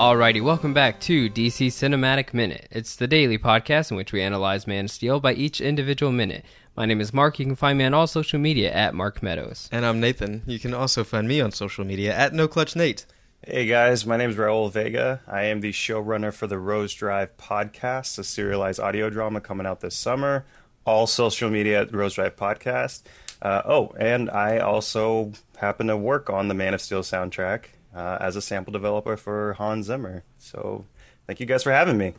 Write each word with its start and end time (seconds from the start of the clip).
Alrighty, 0.00 0.42
welcome 0.42 0.72
back 0.72 0.98
to 1.00 1.28
DC 1.28 1.66
Cinematic 1.66 2.32
Minute. 2.32 2.68
It's 2.70 2.96
the 2.96 3.06
daily 3.06 3.36
podcast 3.36 3.90
in 3.90 3.98
which 3.98 4.14
we 4.14 4.22
analyze 4.22 4.66
Man 4.66 4.86
of 4.86 4.90
Steel 4.90 5.20
by 5.20 5.34
each 5.34 5.60
individual 5.60 6.10
minute. 6.10 6.42
My 6.74 6.86
name 6.86 7.02
is 7.02 7.12
Mark. 7.12 7.38
You 7.38 7.44
can 7.44 7.54
find 7.54 7.76
me 7.76 7.84
on 7.84 7.92
all 7.92 8.06
social 8.06 8.38
media 8.38 8.72
at 8.72 8.94
Mark 8.94 9.22
Meadows. 9.22 9.68
And 9.70 9.84
I'm 9.84 10.00
Nathan. 10.00 10.42
You 10.46 10.58
can 10.58 10.72
also 10.72 11.04
find 11.04 11.28
me 11.28 11.42
on 11.42 11.52
social 11.52 11.84
media 11.84 12.16
at 12.16 12.32
No 12.32 12.48
Clutch 12.48 12.74
Nate. 12.74 13.04
Hey 13.46 13.66
guys, 13.66 14.06
my 14.06 14.16
name 14.16 14.30
is 14.30 14.36
Raul 14.36 14.72
Vega. 14.72 15.20
I 15.28 15.42
am 15.42 15.60
the 15.60 15.70
showrunner 15.70 16.32
for 16.32 16.46
the 16.46 16.58
Rose 16.58 16.94
Drive 16.94 17.36
podcast, 17.36 18.18
a 18.18 18.24
serialized 18.24 18.80
audio 18.80 19.10
drama 19.10 19.42
coming 19.42 19.66
out 19.66 19.80
this 19.82 19.98
summer. 19.98 20.46
All 20.86 21.06
social 21.06 21.50
media 21.50 21.82
at 21.82 21.94
Rose 21.94 22.14
Drive 22.14 22.36
Podcast. 22.36 23.02
Uh, 23.42 23.60
oh, 23.66 23.92
and 23.98 24.30
I 24.30 24.60
also 24.60 25.32
happen 25.58 25.88
to 25.88 25.96
work 25.98 26.30
on 26.30 26.48
the 26.48 26.54
Man 26.54 26.72
of 26.72 26.80
Steel 26.80 27.02
soundtrack 27.02 27.64
uh, 27.94 28.18
as 28.20 28.36
a 28.36 28.42
sample 28.42 28.72
developer 28.72 29.16
for 29.16 29.54
Hans 29.54 29.86
Zimmer. 29.86 30.22
So 30.38 30.84
thank 31.26 31.40
you 31.40 31.46
guys 31.46 31.62
for 31.62 31.72
having 31.72 31.98
me. 31.98 32.14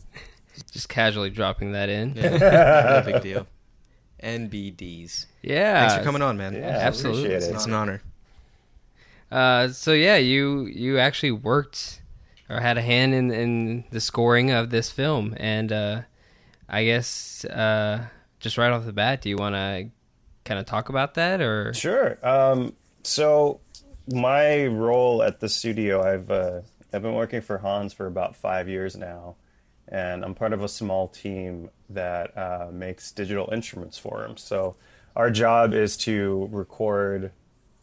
Just 0.72 0.88
casually 0.88 1.30
dropping 1.30 1.72
that 1.72 1.88
in. 1.88 2.14
Yeah, 2.16 3.02
no 3.04 3.12
big 3.12 3.22
deal. 3.22 3.46
NBDs. 4.22 5.26
Yeah. 5.42 5.80
Thanks 5.80 5.96
for 5.96 6.04
coming 6.04 6.22
on, 6.22 6.36
man. 6.36 6.54
Yeah, 6.54 6.66
absolutely. 6.66 7.30
it. 7.30 7.42
It's 7.42 7.66
an 7.66 7.74
honor. 7.74 8.02
Uh, 9.30 9.68
so 9.68 9.92
yeah, 9.92 10.16
you 10.16 10.66
you 10.66 10.98
actually 10.98 11.32
worked 11.32 12.00
or 12.48 12.60
had 12.60 12.78
a 12.78 12.82
hand 12.82 13.14
in 13.14 13.30
in 13.30 13.84
the 13.90 14.00
scoring 14.00 14.50
of 14.50 14.70
this 14.70 14.90
film, 14.90 15.34
and 15.38 15.72
uh, 15.72 16.02
I 16.68 16.84
guess 16.84 17.44
uh, 17.44 18.06
just 18.40 18.56
right 18.56 18.70
off 18.70 18.84
the 18.84 18.92
bat, 18.92 19.20
do 19.22 19.28
you 19.28 19.36
want 19.36 19.54
to 19.54 19.88
kind 20.44 20.60
of 20.60 20.66
talk 20.66 20.88
about 20.88 21.14
that 21.14 21.40
or? 21.40 21.74
Sure. 21.74 22.18
Um, 22.26 22.74
so 23.02 23.60
my 24.08 24.66
role 24.66 25.22
at 25.22 25.40
the 25.40 25.48
studio, 25.48 26.02
I've 26.02 26.30
uh, 26.30 26.60
I've 26.92 27.02
been 27.02 27.14
working 27.14 27.40
for 27.40 27.58
Hans 27.58 27.92
for 27.92 28.06
about 28.06 28.36
five 28.36 28.68
years 28.68 28.96
now, 28.96 29.36
and 29.88 30.24
I'm 30.24 30.34
part 30.34 30.52
of 30.52 30.62
a 30.62 30.68
small 30.68 31.08
team 31.08 31.70
that 31.90 32.36
uh, 32.36 32.68
makes 32.72 33.12
digital 33.12 33.50
instruments 33.52 33.98
for 33.98 34.24
him. 34.24 34.36
So 34.36 34.76
our 35.14 35.30
job 35.30 35.74
is 35.74 35.96
to 35.98 36.48
record 36.52 37.32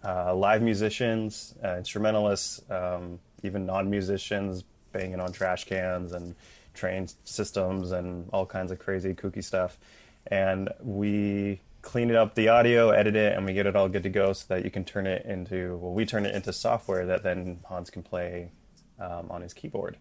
uh, 0.03 0.33
live 0.35 0.61
musicians, 0.61 1.55
uh, 1.63 1.77
instrumentalists, 1.77 2.61
um, 2.69 3.19
even 3.43 3.65
non-musicians 3.65 4.63
banging 4.91 5.19
on 5.19 5.31
trash 5.31 5.65
cans 5.65 6.13
and 6.13 6.35
train 6.73 7.07
systems 7.23 7.91
and 7.91 8.29
all 8.31 8.45
kinds 8.45 8.71
of 8.71 8.79
crazy 8.79 9.13
kooky 9.13 9.43
stuff, 9.43 9.77
and 10.27 10.69
we 10.81 11.61
clean 11.83 12.09
it 12.09 12.15
up 12.15 12.33
the 12.33 12.49
audio, 12.49 12.89
edit 12.89 13.15
it, 13.15 13.37
and 13.37 13.45
we 13.45 13.53
get 13.53 13.67
it 13.67 13.75
all 13.75 13.87
good 13.87 14.03
to 14.03 14.09
go 14.09 14.33
so 14.33 14.45
that 14.55 14.65
you 14.65 14.71
can 14.71 14.83
turn 14.83 15.05
it 15.05 15.25
into 15.25 15.77
well, 15.77 15.93
we 15.93 16.05
turn 16.05 16.25
it 16.25 16.33
into 16.33 16.51
software 16.51 17.05
that 17.05 17.21
then 17.21 17.59
Hans 17.67 17.91
can 17.91 18.01
play 18.01 18.49
um, 18.99 19.29
on 19.29 19.41
his 19.41 19.53
keyboard. 19.53 19.97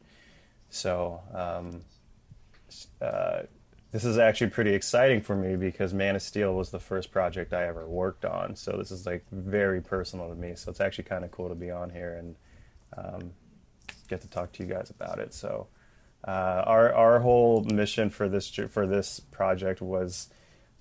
So 0.71 1.21
um, 1.35 1.83
uh, 3.03 3.43
this 3.91 4.05
is 4.05 4.17
actually 4.17 4.51
pretty 4.51 4.75
exciting 4.75 5.21
for 5.21 5.37
me 5.37 5.55
because 5.57 5.93
Man 5.93 6.17
of 6.17 6.23
Steel 6.23 6.55
was 6.55 6.71
the 6.71 6.81
first 6.81 7.13
project 7.13 7.53
I 7.53 7.67
ever 7.67 7.87
worked 7.87 8.25
on. 8.25 8.57
So 8.57 8.73
this 8.79 8.91
is 8.91 9.05
like 9.05 9.27
very 9.31 9.83
personal 9.83 10.31
to 10.31 10.35
me. 10.35 10.55
So 10.55 10.71
it's 10.71 10.81
actually 10.81 11.05
kind 11.05 11.25
of 11.25 11.31
cool 11.31 11.51
to 11.51 11.55
be 11.55 11.71
on 11.71 11.91
here 11.91 12.15
and 12.15 12.37
um, 12.97 13.33
get 14.09 14.23
to 14.23 14.31
talk 14.31 14.53
to 14.53 14.63
you 14.63 14.69
guys 14.69 14.89
about 14.89 15.19
it. 15.19 15.35
So 15.35 15.67
uh, 16.27 16.63
our 16.65 16.95
our 16.95 17.21
whole 17.21 17.65
mission 17.65 18.09
for 18.09 18.29
this 18.29 18.49
for 18.49 18.87
this 18.87 19.21
project 19.21 19.83
was, 19.83 20.29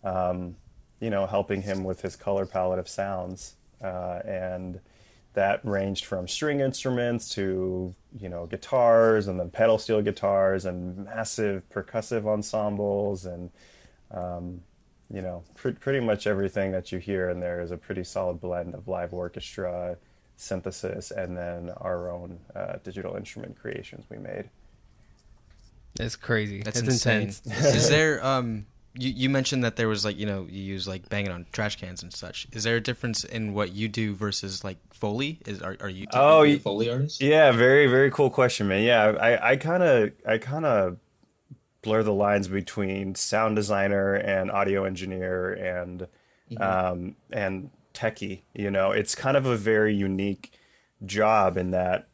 um, 0.04 0.56
you 1.01 1.09
know, 1.09 1.25
helping 1.28 1.63
him 1.63 1.84
with 1.84 2.01
his 2.01 2.16
color 2.16 2.45
palette 2.45 2.79
of 2.79 2.88
sounds, 2.88 3.56
uh, 3.84 4.19
and 4.23 4.79
that 5.34 5.59
ranged 5.66 6.06
from 6.06 6.28
string 6.28 6.59
instruments 6.59 7.29
to 7.29 7.94
you 8.19 8.29
know 8.29 8.45
guitars 8.45 9.28
and 9.28 9.39
then 9.39 9.50
pedal 9.50 9.78
steel 9.78 10.01
guitars 10.01 10.66
and 10.66 11.06
massive 11.06 11.63
percussive 11.73 12.25
ensembles 12.28 13.25
and 13.25 13.50
um, 14.12 14.62
you 15.09 15.22
know 15.22 15.44
pr- 15.56 15.69
pretty 15.69 16.01
much 16.01 16.28
everything 16.28 16.72
that 16.73 16.91
you 16.91 17.00
hear 17.00 17.29
in 17.29 17.39
there 17.39 17.62
is 17.62 17.72
a 17.72 17.78
pretty 17.78 18.03
solid 18.03 18.41
blend 18.41 18.75
of 18.75 18.88
live 18.89 19.13
orchestra 19.13 19.95
synthesis 20.35 21.12
and 21.12 21.38
then 21.38 21.69
our 21.78 22.12
own 22.12 22.38
uh, 22.56 22.73
digital 22.83 23.16
instrument 23.16 23.57
creations 23.57 24.06
we 24.09 24.18
made 24.18 24.50
That's 25.95 26.16
crazy. 26.18 26.62
That's 26.62 26.79
it's 26.79 26.88
insane. 26.89 27.22
intense. 27.22 27.41
Is 27.75 27.89
there 27.89 28.25
um 28.25 28.66
you, 28.94 29.09
you 29.09 29.29
mentioned 29.29 29.63
that 29.63 29.75
there 29.75 29.88
was 29.88 30.03
like, 30.03 30.18
you 30.18 30.25
know, 30.25 30.47
you 30.50 30.62
use 30.62 30.88
like 30.88 31.07
banging 31.09 31.31
on 31.31 31.46
trash 31.52 31.78
cans 31.78 32.03
and 32.03 32.13
such. 32.13 32.47
Is 32.52 32.63
there 32.63 32.75
a 32.75 32.81
difference 32.81 33.24
in 33.24 33.53
what 33.53 33.72
you 33.74 33.88
do 33.88 34.13
versus 34.13 34.63
like 34.63 34.78
Foley? 34.94 35.40
Is 35.46 35.62
are, 35.62 35.78
are 35.79 35.90
you 35.90 36.07
Oh, 36.13 36.44
you 36.44 36.59
Foley 36.59 36.90
artist? 36.90 37.22
Yeah, 37.22 37.51
very 37.51 37.88
very 37.88 38.12
cool 38.12 38.30
question, 38.30 38.68
man. 38.68 38.84
Yeah, 38.84 39.13
I 39.19 39.51
I 39.51 39.56
kind 39.57 39.84
of 39.84 40.12
I 40.28 40.38
kind 40.38 40.66
of 40.66 40.97
blur 41.81 42.03
the 42.03 42.13
lines 42.13 42.47
between 42.47 43.16
sound 43.16 43.56
designer 43.56 44.13
and 44.13 44.51
audio 44.51 44.84
engineer 44.84 45.53
and 45.53 46.07
um 46.59 47.16
and 47.31 47.69
techie. 47.94 48.41
You 48.53 48.72
know, 48.72 48.91
it's 48.91 49.16
kind 49.16 49.38
of 49.38 49.46
a 49.46 49.56
very 49.56 49.96
unique 49.96 50.51
job 51.06 51.57
in 51.57 51.72
that 51.72 52.07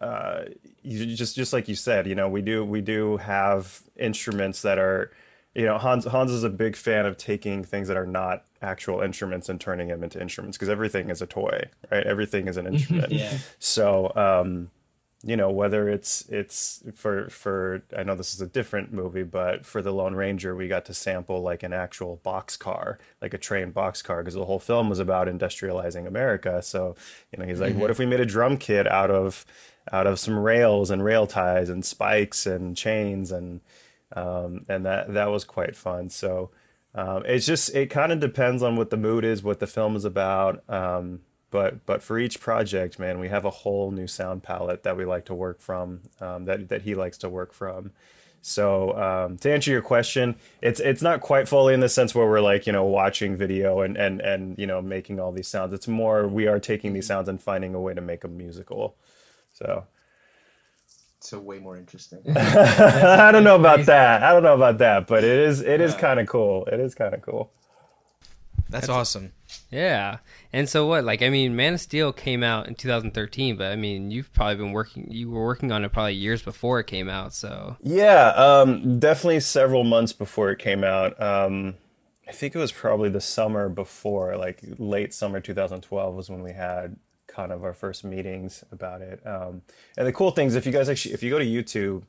uh, 0.00 0.42
you 0.82 1.14
just 1.14 1.36
just 1.36 1.52
like 1.52 1.68
you 1.68 1.74
said, 1.74 2.06
you 2.06 2.14
know, 2.14 2.28
we 2.28 2.42
do 2.42 2.64
we 2.64 2.80
do 2.80 3.16
have 3.18 3.82
instruments 3.96 4.62
that 4.62 4.78
are, 4.78 5.10
you 5.54 5.64
know, 5.64 5.78
Hans 5.78 6.04
Hans 6.04 6.30
is 6.30 6.44
a 6.44 6.50
big 6.50 6.76
fan 6.76 7.06
of 7.06 7.16
taking 7.16 7.64
things 7.64 7.88
that 7.88 7.96
are 7.96 8.06
not 8.06 8.44
actual 8.62 9.00
instruments 9.00 9.48
and 9.48 9.60
turning 9.60 9.88
them 9.88 10.04
into 10.04 10.20
instruments 10.20 10.56
because 10.56 10.68
everything 10.68 11.10
is 11.10 11.20
a 11.20 11.26
toy, 11.26 11.68
right? 11.90 12.06
Everything 12.06 12.46
is 12.46 12.56
an 12.56 12.66
instrument. 12.72 13.12
Yeah. 13.12 13.38
So, 13.58 14.12
um, 14.14 14.70
you 15.22 15.36
know, 15.36 15.50
whether 15.50 15.88
it's 15.88 16.24
it's 16.28 16.82
for 16.94 17.28
for 17.28 17.82
I 17.96 18.04
know 18.04 18.14
this 18.14 18.32
is 18.32 18.40
a 18.40 18.46
different 18.46 18.92
movie, 18.92 19.24
but 19.24 19.66
for 19.66 19.82
the 19.82 19.92
Lone 19.92 20.14
Ranger, 20.14 20.54
we 20.54 20.68
got 20.68 20.84
to 20.86 20.94
sample 20.94 21.42
like 21.42 21.62
an 21.62 21.72
actual 21.72 22.16
box 22.22 22.56
car, 22.56 22.98
like 23.20 23.34
a 23.34 23.38
train 23.38 23.70
box 23.72 24.02
car, 24.02 24.22
because 24.22 24.34
the 24.34 24.44
whole 24.46 24.60
film 24.60 24.88
was 24.88 24.98
about 24.98 25.26
industrializing 25.26 26.06
America. 26.06 26.62
So, 26.62 26.94
you 27.32 27.38
know, 27.38 27.44
he's 27.44 27.60
like, 27.60 27.74
what 27.74 27.90
if 27.90 27.98
we 27.98 28.06
made 28.06 28.20
a 28.20 28.26
drum 28.26 28.56
kit 28.56 28.86
out 28.86 29.10
of 29.10 29.44
out 29.92 30.06
of 30.06 30.18
some 30.18 30.38
rails 30.38 30.90
and 30.90 31.04
rail 31.04 31.26
ties 31.26 31.68
and 31.68 31.84
spikes 31.84 32.46
and 32.46 32.76
chains 32.76 33.32
and 33.32 33.60
um, 34.16 34.64
and 34.68 34.84
that 34.86 35.12
that 35.14 35.30
was 35.30 35.44
quite 35.44 35.76
fun. 35.76 36.08
So 36.08 36.50
um, 36.94 37.22
it's 37.26 37.46
just 37.46 37.74
it 37.74 37.90
kind 37.90 38.12
of 38.12 38.20
depends 38.20 38.62
on 38.62 38.76
what 38.76 38.90
the 38.90 38.96
mood 38.96 39.24
is, 39.24 39.42
what 39.42 39.60
the 39.60 39.66
film 39.66 39.96
is 39.96 40.04
about. 40.04 40.62
Um, 40.68 41.20
but 41.50 41.84
but 41.86 42.02
for 42.02 42.18
each 42.18 42.40
project, 42.40 42.98
man, 42.98 43.18
we 43.18 43.28
have 43.28 43.44
a 43.44 43.50
whole 43.50 43.90
new 43.90 44.06
sound 44.06 44.42
palette 44.42 44.82
that 44.84 44.96
we 44.96 45.04
like 45.04 45.24
to 45.26 45.34
work 45.34 45.60
from, 45.60 46.00
um, 46.20 46.44
that 46.44 46.68
that 46.68 46.82
he 46.82 46.94
likes 46.94 47.18
to 47.18 47.28
work 47.28 47.52
from. 47.52 47.92
So 48.42 48.96
um, 48.96 49.36
to 49.38 49.52
answer 49.52 49.70
your 49.70 49.82
question, 49.82 50.36
it's 50.62 50.80
it's 50.80 51.02
not 51.02 51.20
quite 51.20 51.48
fully 51.48 51.74
in 51.74 51.80
the 51.80 51.88
sense 51.88 52.14
where 52.14 52.26
we're 52.26 52.40
like 52.40 52.66
you 52.66 52.72
know 52.72 52.84
watching 52.84 53.36
video 53.36 53.80
and 53.80 53.96
and 53.96 54.20
and 54.20 54.58
you 54.58 54.66
know 54.66 54.80
making 54.80 55.20
all 55.20 55.32
these 55.32 55.48
sounds. 55.48 55.72
It's 55.72 55.88
more 55.88 56.26
we 56.26 56.46
are 56.46 56.58
taking 56.58 56.92
these 56.92 57.06
sounds 57.06 57.28
and 57.28 57.40
finding 57.42 57.74
a 57.74 57.80
way 57.80 57.94
to 57.94 58.00
make 58.00 58.22
them 58.22 58.36
musical. 58.36 58.96
So 59.52 59.84
So 61.20 61.38
way 61.38 61.58
more 61.58 61.76
interesting. 61.76 62.20
I 62.36 63.30
don't 63.30 63.44
know 63.44 63.56
about 63.56 63.86
that. 63.86 64.22
I 64.22 64.32
don't 64.32 64.42
know 64.42 64.54
about 64.54 64.78
that, 64.78 65.06
but 65.06 65.22
it 65.24 65.38
is 65.38 65.60
it 65.60 65.80
is 65.80 65.92
Yeah. 65.92 65.98
kind 66.00 66.20
of 66.20 66.26
cool. 66.26 66.64
It 66.66 66.80
is 66.80 66.94
kind 66.94 67.14
of 67.14 67.22
cool. 67.22 67.50
That's, 68.70 68.88
awesome. 68.88 69.32
Yeah. 69.72 70.18
And 70.52 70.68
so 70.68 70.86
what? 70.86 71.02
Like, 71.02 71.22
I 71.22 71.28
mean, 71.28 71.56
Man 71.56 71.74
of 71.74 71.80
Steel 71.80 72.12
came 72.12 72.44
out 72.44 72.68
in 72.68 72.76
2013, 72.76 73.56
but 73.56 73.72
I 73.72 73.74
mean, 73.76 74.12
you've 74.12 74.32
probably 74.32 74.54
been 74.54 74.70
working. 74.70 75.10
You 75.10 75.28
were 75.28 75.44
working 75.44 75.72
on 75.72 75.84
it 75.84 75.92
probably 75.92 76.14
years 76.14 76.40
before 76.40 76.78
it 76.78 76.86
came 76.86 77.08
out. 77.08 77.34
So 77.34 77.76
Yeah, 77.82 78.28
um, 78.28 79.00
definitely 79.00 79.40
several 79.40 79.82
months 79.82 80.12
before 80.12 80.50
it 80.52 80.60
came 80.60 80.84
out. 80.84 81.20
Um, 81.20 81.74
I 82.28 82.32
think 82.32 82.54
it 82.54 82.58
was 82.58 82.70
probably 82.70 83.08
the 83.08 83.20
summer 83.20 83.68
before, 83.68 84.36
like 84.36 84.60
late 84.78 85.12
summer 85.12 85.40
2012 85.40 86.14
was 86.14 86.30
when 86.30 86.42
we 86.44 86.52
had 86.52 86.94
kind 87.40 87.52
of 87.52 87.64
our 87.64 87.72
first 87.72 88.04
meetings 88.04 88.64
about 88.70 89.00
it. 89.00 89.26
Um, 89.26 89.62
and 89.96 90.06
the 90.06 90.12
cool 90.12 90.30
thing 90.30 90.46
is, 90.46 90.56
if 90.56 90.66
you 90.66 90.72
guys 90.72 90.88
actually, 90.88 91.14
if 91.14 91.22
you 91.22 91.30
go 91.30 91.38
to 91.38 91.44
YouTube 91.44 92.02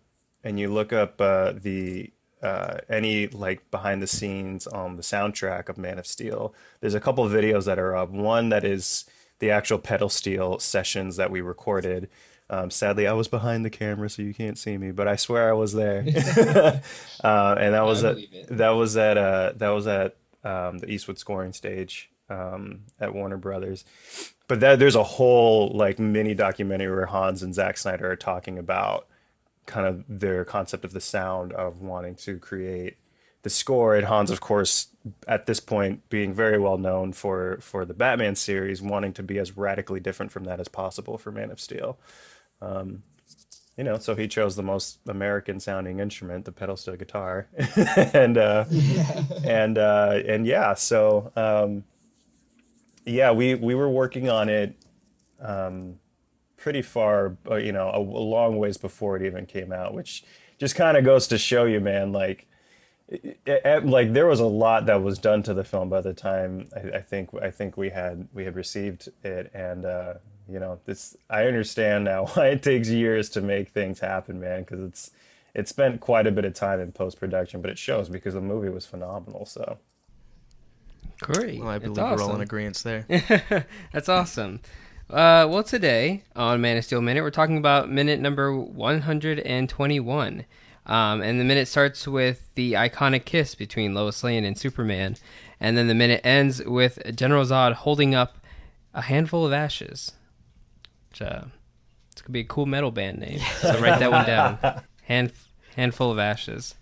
and 0.44 0.60
you 0.60 0.72
look 0.72 0.92
up 0.92 1.22
uh, 1.22 1.54
the 1.54 2.12
uh, 2.44 2.80
any 2.90 3.28
like 3.28 3.70
behind 3.72 4.02
the 4.02 4.08
scenes 4.08 4.68
on 4.68 4.98
the 4.98 5.04
soundtrack 5.04 5.70
of 5.70 5.78
Man 5.78 5.98
of 5.98 6.06
Steel, 6.06 6.54
there's 6.82 6.96
a 6.96 7.00
couple 7.00 7.24
of 7.24 7.32
videos 7.32 7.66
that 7.66 7.80
are 7.80 7.96
up. 7.96 8.10
One 8.10 8.50
that 8.50 8.66
is 8.66 9.06
the 9.40 9.52
actual 9.52 9.80
pedal 9.80 10.10
steel 10.10 10.60
sessions 10.60 11.16
that 11.16 11.32
we 11.32 11.40
recorded. 11.40 12.10
Um, 12.50 12.70
sadly, 12.70 13.08
I 13.08 13.14
was 13.14 13.30
behind 13.30 13.64
the 13.64 13.70
camera, 13.70 14.10
so 14.10 14.22
you 14.22 14.34
can't 14.34 14.58
see 14.58 14.78
me, 14.78 14.92
but 14.92 15.08
I 15.08 15.16
swear 15.16 15.50
I 15.50 15.54
was 15.54 15.72
there. 15.72 16.04
uh, 17.24 17.56
and 17.58 17.74
that 17.74 17.86
was 17.86 18.04
at 18.04 18.18
that 18.50 18.72
was 18.72 18.98
at 18.98 19.18
uh, 19.18 19.54
that 19.56 19.70
was 19.70 19.88
at 19.88 20.18
um, 20.44 20.80
the 20.80 20.92
Eastwood 20.92 21.18
scoring 21.18 21.54
stage 21.54 22.10
um, 22.30 22.82
at 23.00 23.14
Warner 23.14 23.38
Brothers. 23.38 23.86
But 24.52 24.60
that, 24.60 24.80
there's 24.80 24.98
a 24.98 25.04
whole 25.04 25.70
like 25.70 25.98
mini 25.98 26.34
documentary 26.34 26.94
where 26.94 27.06
Hans 27.06 27.42
and 27.42 27.56
Zack 27.56 27.78
Snyder 27.78 28.12
are 28.12 28.18
talking 28.18 28.58
about 28.58 29.08
kind 29.66 29.88
of 29.88 30.04
their 30.10 30.44
concept 30.44 30.84
of 30.84 30.92
the 30.92 31.00
sound 31.00 31.54
of 31.54 31.80
wanting 31.80 32.16
to 32.16 32.38
create 32.38 32.98
the 33.44 33.50
score. 33.50 33.96
And 33.96 34.06
Hans, 34.08 34.30
of 34.30 34.42
course, 34.42 34.88
at 35.26 35.46
this 35.46 35.62
point, 35.62 36.10
being 36.10 36.34
very 36.34 36.60
well 36.60 36.78
known 36.78 37.14
for 37.14 37.60
for 37.62 37.86
the 37.86 37.94
Batman 37.94 38.36
series, 38.36 38.82
wanting 38.82 39.14
to 39.14 39.24
be 39.24 39.40
as 39.40 39.56
radically 39.56 40.02
different 40.02 40.34
from 40.34 40.44
that 40.44 40.60
as 40.60 40.68
possible 40.68 41.18
for 41.18 41.32
Man 41.32 41.50
of 41.50 41.62
Steel. 41.62 41.98
Um, 42.62 43.04
you 43.78 43.86
know, 43.86 44.00
so 44.00 44.16
he 44.16 44.28
chose 44.28 44.58
the 44.58 44.64
most 44.64 45.00
American 45.08 45.62
sounding 45.62 46.02
instrument, 46.02 46.44
the 46.44 46.52
pedal 46.52 46.76
steel 46.76 46.98
guitar, 46.98 47.48
and 48.14 48.38
uh, 48.38 48.66
and 49.46 49.78
uh, 49.78 50.20
and 50.28 50.46
yeah, 50.46 50.74
so 50.74 51.32
um, 51.38 51.86
yeah, 53.06 53.32
we 53.32 53.56
we 53.56 53.76
were 53.76 53.90
working 53.90 54.30
on 54.30 54.50
it 54.50 54.76
um, 55.42 55.96
pretty 56.58 56.82
far, 56.82 57.38
uh, 57.50 57.56
you 57.56 57.72
know, 57.72 57.90
a, 57.90 58.00
a 58.00 58.00
long 58.00 58.58
ways 58.58 58.78
before 58.78 59.16
it 59.16 59.24
even 59.24 59.46
came 59.46 59.72
out, 59.72 59.94
which 59.94 60.24
just 60.58 60.76
kind 60.76 60.98
of 60.98 61.04
goes 61.04 61.28
to 61.28 61.38
show 61.38 61.66
you, 61.66 61.80
man, 61.80 62.12
like. 62.12 62.48
It, 63.14 63.42
it, 63.46 63.86
like 63.86 64.14
there 64.14 64.26
was 64.26 64.40
a 64.40 64.46
lot 64.46 64.86
that 64.86 65.04
was 65.04 65.20
done 65.20 65.44
to 65.44 65.54
the 65.54 65.66
film 65.66 65.90
by 65.90 66.00
the 66.00 66.14
time 66.14 66.70
I, 66.74 67.00
I 67.00 67.02
think 67.02 67.30
I 67.42 67.52
think 67.52 67.76
we 67.76 67.90
had 67.90 68.30
we 68.32 68.46
had 68.46 68.56
received 68.56 69.10
it 69.22 69.52
and 69.54 69.84
uh, 69.84 70.14
you 70.48 70.60
know 70.60 70.80
this 70.86 71.18
I 71.30 71.46
understand 71.46 72.06
now 72.06 72.26
why 72.34 72.48
it 72.48 72.64
takes 72.64 72.88
years 72.88 73.30
to 73.32 73.42
make 73.42 73.72
things 73.72 74.00
happen 74.00 74.40
man 74.40 74.62
because 74.62 74.80
it's 74.80 75.12
it 75.54 75.68
spent 75.68 76.00
quite 76.00 76.26
a 76.26 76.32
bit 76.32 76.46
of 76.46 76.54
time 76.54 76.80
in 76.80 76.94
post 76.94 77.20
production 77.20 77.62
but 77.62 77.70
it 77.70 77.78
shows 77.78 78.08
because 78.08 78.34
the 78.34 78.40
movie 78.40 78.70
was 78.70 78.86
phenomenal 78.86 79.46
so 79.46 79.78
Great. 81.22 81.60
Well, 81.60 81.70
I 81.70 81.78
That's 81.78 81.94
believe 81.94 82.18
we're 82.18 82.24
all 82.24 82.36
in 82.36 82.42
agreement 82.42 82.78
there. 82.84 83.06
That's 83.94 84.10
awesome. 84.10 84.60
Uh, 85.10 85.46
well, 85.50 85.64
today 85.64 86.24
on 86.36 86.62
Man 86.62 86.78
of 86.78 86.86
Steel 86.86 87.02
Minute, 87.02 87.22
we're 87.22 87.32
talking 87.32 87.58
about 87.58 87.92
minute 87.92 88.20
number 88.20 88.56
121. 88.56 90.46
Um, 90.86 91.22
and 91.22 91.40
the 91.40 91.44
minute 91.44 91.68
starts 91.68 92.08
with 92.08 92.50
the 92.56 92.74
iconic 92.74 93.26
kiss 93.26 93.54
between 93.54 93.94
Lois 93.94 94.24
Lane 94.24 94.46
and 94.46 94.58
Superman. 94.58 95.16
And 95.60 95.78
then 95.78 95.88
the 95.88 95.94
minute 95.94 96.22
ends 96.24 96.64
with 96.64 97.00
General 97.16 97.46
Zod 97.46 97.74
holding 97.74 98.16
up 98.16 98.38
a 98.94 99.02
handful 99.02 99.46
of 99.46 99.54
ashes. 99.54 100.14
Which, 101.10 101.22
uh, 101.22 101.44
this 102.16 102.22
could 102.24 102.34
be 102.34 102.40
a 102.40 102.46
cool 102.46 102.66
metal 102.66 102.92
band 102.92 103.20
name. 103.20 103.40
So 103.60 103.80
write 103.80 104.00
that 104.00 104.12
one 104.12 104.26
down. 104.26 104.82
Hand, 105.04 105.34
handful 105.76 106.12
of 106.12 106.20
ashes. 106.20 106.76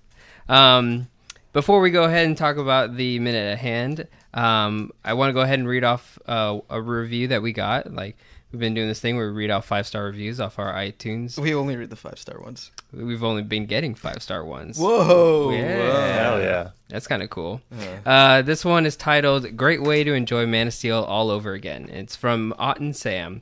Um, 0.48 1.08
before 1.54 1.82
we 1.82 1.92
go 1.92 2.04
ahead 2.04 2.26
and 2.26 2.38
talk 2.38 2.58
about 2.58 2.96
the 2.96 3.20
minute 3.20 3.52
at 3.54 3.58
hand, 3.60 4.08
um, 4.34 4.92
I 5.04 5.14
want 5.14 5.30
to 5.30 5.34
go 5.34 5.42
ahead 5.42 5.60
and 5.60 5.68
read 5.68 5.84
off 5.84 6.20
uh, 6.28 6.60
a 6.70 6.82
review 6.82 7.28
that 7.30 7.42
we 7.42 7.52
got. 7.54 7.92
Like 7.94 8.18
we've 8.52 8.60
been 8.60 8.74
doing 8.74 8.88
this 8.88 9.00
thing 9.00 9.16
where 9.18 9.28
we 9.32 9.34
read 9.38 9.50
off 9.52 9.66
five 9.66 9.88
star 9.88 10.06
reviews 10.06 10.40
off 10.40 10.60
our 10.60 10.74
iTunes. 10.74 11.38
We 11.40 11.54
only 11.56 11.76
read 11.76 11.90
the 11.90 11.96
five 11.96 12.20
star 12.20 12.40
ones. 12.40 12.72
We've 12.92 13.24
only 13.24 13.44
been 13.44 13.66
getting 13.66 13.96
five 13.96 14.22
star 14.22 14.44
ones. 14.44 14.78
Whoa! 14.80 15.52
Yeah. 15.52 16.08
hell 16.14 16.40
yeah 16.42 16.70
That's 16.90 17.08
kind 17.08 17.22
of 17.24 17.30
cool. 17.30 17.62
Uh, 18.06 18.10
Uh, 18.10 18.42
this 18.42 18.64
one 18.66 18.86
is 18.86 18.96
titled 18.96 19.56
"Great 19.58 19.82
Way 19.82 20.04
to 20.04 20.14
Enjoy 20.14 20.46
Man 20.46 20.68
of 20.68 20.74
Steel 20.74 21.04
All 21.04 21.30
Over 21.32 21.54
Again." 21.54 21.90
It's 21.90 22.16
from 22.16 22.54
Otten 22.58 22.94
Sam, 22.94 23.42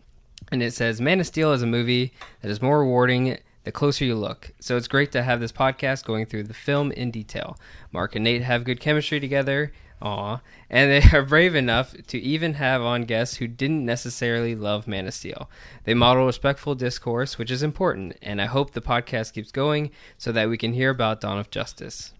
and 0.51 0.61
it 0.63 0.73
says 0.73 0.99
Man 1.01 1.19
of 1.19 1.27
Steel 1.27 1.51
is 1.53 1.61
a 1.61 1.67
movie 1.67 2.13
that 2.41 2.49
is 2.49 2.61
more 2.61 2.79
rewarding 2.79 3.37
the 3.67 3.71
closer 3.73 4.05
you 4.05 4.15
look. 4.15 4.53
So 4.61 4.77
it's 4.77 4.87
great 4.87 5.11
to 5.11 5.23
have 5.23 5.41
this 5.41 5.51
podcast 5.51 6.05
going 6.05 6.25
through 6.25 6.43
the 6.43 6.53
film 6.53 6.91
in 6.93 7.11
detail. 7.11 7.57
Mark 7.91 8.15
and 8.15 8.23
Nate 8.23 8.41
have 8.43 8.63
good 8.63 8.79
chemistry 8.79 9.19
together. 9.19 9.73
Aw. 10.01 10.39
And 10.69 10.89
they 10.89 11.03
are 11.17 11.21
brave 11.23 11.53
enough 11.53 11.93
to 12.07 12.17
even 12.17 12.53
have 12.53 12.81
on 12.81 13.01
guests 13.03 13.35
who 13.37 13.47
didn't 13.47 13.83
necessarily 13.85 14.55
love 14.55 14.87
Man 14.87 15.05
of 15.05 15.13
Steel. 15.13 15.49
They 15.83 15.93
model 15.93 16.25
respectful 16.25 16.75
discourse, 16.75 17.37
which 17.37 17.51
is 17.51 17.61
important, 17.61 18.15
and 18.21 18.41
I 18.41 18.45
hope 18.45 18.71
the 18.71 18.81
podcast 18.81 19.33
keeps 19.33 19.51
going 19.51 19.91
so 20.17 20.31
that 20.31 20.47
we 20.47 20.57
can 20.57 20.71
hear 20.71 20.89
about 20.91 21.19
Dawn 21.19 21.37
of 21.37 21.49
Justice. 21.49 22.13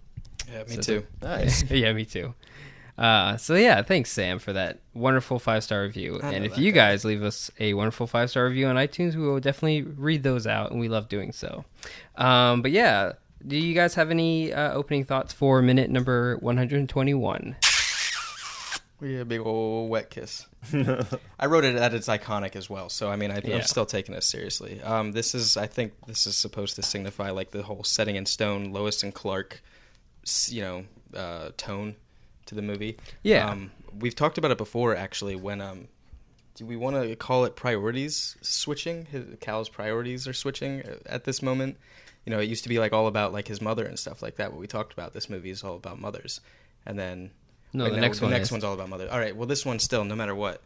yeah, 0.51 0.63
me 0.63 0.75
So 0.75 0.81
too. 0.81 1.05
nice 1.21 1.63
yeah, 1.71 1.94
me 1.94 2.03
too. 2.03 2.33
Uh, 2.97 3.38
so 3.38 3.53
yeah, 3.53 3.83
thanks 3.83 4.11
Sam 4.11 4.39
for 4.39 4.53
that 4.53 4.79
wonderful 4.94 5.38
five 5.38 5.63
star 5.63 5.83
review. 5.83 6.19
I 6.23 6.33
And 6.33 6.45
if 6.45 6.57
you 6.57 6.71
guy. 6.71 6.91
guys 6.91 7.05
leave 7.05 7.21
us 7.21 7.51
a 7.59 7.73
wonderful 7.75 8.07
five 8.07 8.29
star 8.31 8.45
review 8.45 8.65
on 8.67 8.75
iTunes, 8.75 9.15
we 9.15 9.21
will 9.21 9.39
definitely 9.39 9.83
read 9.83 10.23
those 10.23 10.47
out, 10.47 10.71
and 10.71 10.79
we 10.79 10.88
love 10.89 11.07
doing 11.07 11.31
so. 11.31 11.63
Um, 12.15 12.61
but 12.63 12.71
yeah, 12.71 13.13
do 13.45 13.55
you 13.55 13.75
guys 13.75 13.94
have 13.95 14.09
any 14.09 14.51
uh, 14.51 14.73
opening 14.73 15.05
thoughts 15.05 15.31
for 15.31 15.61
minute 15.61 15.91
number 15.91 16.38
one 16.38 16.57
hundred 16.57 16.89
twenty 16.89 17.13
one? 17.13 17.55
We 18.99 19.09
get 19.11 19.21
a 19.21 19.25
big 19.25 19.41
old 19.41 19.91
wet 19.91 20.09
kiss. 20.09 20.47
I 21.39 21.45
wrote 21.45 21.65
it 21.65 21.75
that 21.75 21.94
it's 21.94 22.07
iconic 22.07 22.55
as 22.55 22.67
well, 22.67 22.89
so 22.89 23.11
I 23.11 23.15
mean, 23.15 23.29
I, 23.29 23.41
Yeah. 23.44 23.57
I'm 23.57 23.61
still 23.61 23.85
taking 23.85 24.15
this 24.15 24.25
seriously. 24.25 24.81
Um, 24.81 25.11
this 25.11 25.35
is, 25.35 25.55
I 25.55 25.67
think, 25.67 25.94
this 26.07 26.25
is 26.25 26.35
supposed 26.35 26.75
to 26.77 26.81
signify 26.81 27.29
like 27.29 27.51
the 27.51 27.61
whole 27.61 27.83
setting 27.83 28.15
in 28.15 28.25
stone, 28.25 28.73
Lois 28.73 29.03
and 29.03 29.13
Clark, 29.13 29.61
you 30.47 30.61
know, 30.61 30.85
uh, 31.15 31.51
tone 31.57 31.95
to 32.47 32.55
the 32.55 32.61
movie. 32.61 32.97
Yeah. 33.23 33.49
um, 33.49 33.71
we've 33.99 34.15
talked 34.15 34.38
about 34.38 34.51
it 34.51 34.57
before, 34.57 34.95
actually. 34.95 35.35
When 35.35 35.61
um, 35.61 35.88
do 36.55 36.65
we 36.65 36.75
want 36.75 36.95
to 36.95 37.15
call 37.15 37.45
it 37.45 37.55
priorities 37.55 38.35
switching? 38.41 39.05
His, 39.05 39.25
Kal's 39.39 39.69
priorities 39.69 40.27
are 40.27 40.33
switching 40.33 40.83
at 41.05 41.23
this 41.23 41.41
moment. 41.41 41.77
You 42.25 42.31
know, 42.31 42.39
it 42.39 42.45
used 42.49 42.63
to 42.63 42.69
be 42.69 42.79
like 42.79 42.91
all 42.94 43.07
about 43.07 43.31
like 43.31 43.47
his 43.47 43.61
mother 43.61 43.85
and 43.85 43.97
stuff 43.97 44.21
like 44.21 44.35
that. 44.38 44.51
What 44.51 44.59
we 44.59 44.67
talked 44.67 44.91
about, 44.94 45.13
this 45.13 45.29
movie 45.29 45.49
is 45.49 45.63
all 45.63 45.75
about 45.75 45.99
mothers, 45.99 46.41
and 46.85 46.99
then 46.99 47.31
No, 47.73 47.85
the 47.85 47.91
no, 47.91 47.99
next 48.01 48.19
the 48.19 48.25
one. 48.25 48.31
next 48.31 48.47
is. 48.47 48.51
one's 48.51 48.63
all 48.65 48.73
about 48.73 48.89
mother. 48.89 49.07
All 49.09 49.19
right. 49.19 49.35
Well, 49.35 49.47
this 49.47 49.65
one 49.65 49.79
still, 49.79 50.03
no 50.03 50.15
matter 50.15 50.35
what, 50.35 50.61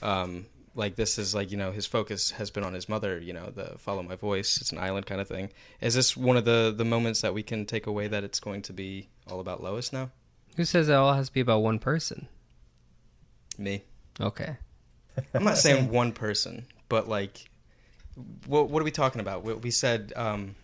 um, 0.00 0.46
like 0.74 0.94
this 0.96 1.18
is 1.18 1.34
like 1.34 1.50
you 1.50 1.56
know 1.56 1.72
his 1.72 1.86
focus 1.86 2.30
has 2.32 2.50
been 2.52 2.62
on 2.62 2.72
his 2.72 2.88
mother. 2.88 3.18
You 3.18 3.32
know, 3.32 3.50
the 3.50 3.74
follow 3.78 4.02
my 4.04 4.14
voice. 4.14 4.58
It's 4.60 4.70
an 4.70 4.78
island 4.78 5.06
kind 5.06 5.20
of 5.20 5.26
thing. 5.26 5.50
Is 5.80 5.94
this 5.94 6.16
one 6.16 6.36
of 6.36 6.44
the 6.44 6.72
the 6.76 6.84
moments 6.84 7.20
that 7.22 7.34
we 7.34 7.42
can 7.42 7.66
take 7.66 7.86
away 7.88 8.06
that 8.06 8.22
it's 8.22 8.38
going 8.38 8.62
to 8.62 8.72
be 8.72 9.08
all 9.28 9.40
about 9.40 9.60
Lois 9.62 9.92
now? 9.92 10.10
Who 10.56 10.64
says 10.64 10.88
it 10.88 10.92
all 10.94 11.14
has 11.14 11.28
to 11.28 11.32
be 11.34 11.40
about 11.40 11.62
one 11.62 11.78
person? 11.78 12.28
Me. 13.58 13.82
Okay. 14.20 14.56
I'm 15.34 15.44
not 15.44 15.58
saying 15.58 15.90
one 15.90 16.12
person, 16.12 16.66
but 16.88 17.08
like, 17.08 17.48
what 18.46 18.68
what 18.70 18.80
are 18.80 18.84
we 18.84 18.90
talking 18.90 19.20
about? 19.20 19.44
We, 19.44 19.54
we 19.54 19.70
said. 19.70 20.12
Um, 20.16 20.54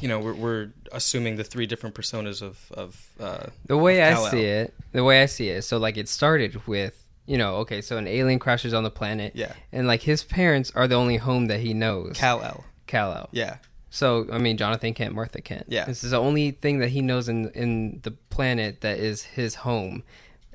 you 0.00 0.08
know, 0.08 0.18
we're, 0.18 0.34
we're 0.34 0.70
assuming 0.92 1.36
the 1.36 1.44
three 1.44 1.66
different 1.66 1.94
personas 1.94 2.40
of 2.42 2.72
of 2.72 3.06
uh, 3.20 3.46
The 3.66 3.76
way 3.76 4.02
I 4.02 4.14
Kal-El. 4.14 4.30
see 4.30 4.42
it, 4.42 4.74
the 4.92 5.04
way 5.04 5.22
I 5.22 5.26
see 5.26 5.50
it, 5.50 5.62
so 5.62 5.76
like 5.76 5.96
it 5.98 6.08
started 6.08 6.66
with, 6.66 7.04
you 7.26 7.36
know, 7.36 7.56
okay, 7.56 7.80
so 7.82 7.98
an 7.98 8.08
alien 8.08 8.38
crashes 8.38 8.72
on 8.74 8.82
the 8.82 8.90
planet, 8.90 9.32
yeah 9.36 9.52
and 9.72 9.86
like 9.86 10.00
his 10.02 10.24
parents 10.24 10.72
are 10.74 10.88
the 10.88 10.94
only 10.94 11.18
home 11.18 11.46
that 11.46 11.60
he 11.60 11.74
knows. 11.74 12.16
Kal 12.16 12.42
El. 12.42 12.64
Kal-El. 12.86 13.28
Yeah, 13.30 13.58
So 13.94 14.26
I 14.32 14.38
mean, 14.38 14.56
Jonathan 14.56 14.92
Kent, 14.92 15.14
Martha 15.14 15.40
Kent. 15.40 15.66
Yeah. 15.68 15.84
this 15.84 16.02
is 16.02 16.10
the 16.10 16.18
only 16.18 16.50
thing 16.50 16.80
that 16.80 16.88
he 16.88 17.00
knows 17.00 17.28
in 17.28 17.48
in 17.50 18.00
the 18.02 18.10
planet 18.10 18.80
that 18.80 18.98
is 18.98 19.22
his 19.22 19.54
home. 19.54 20.02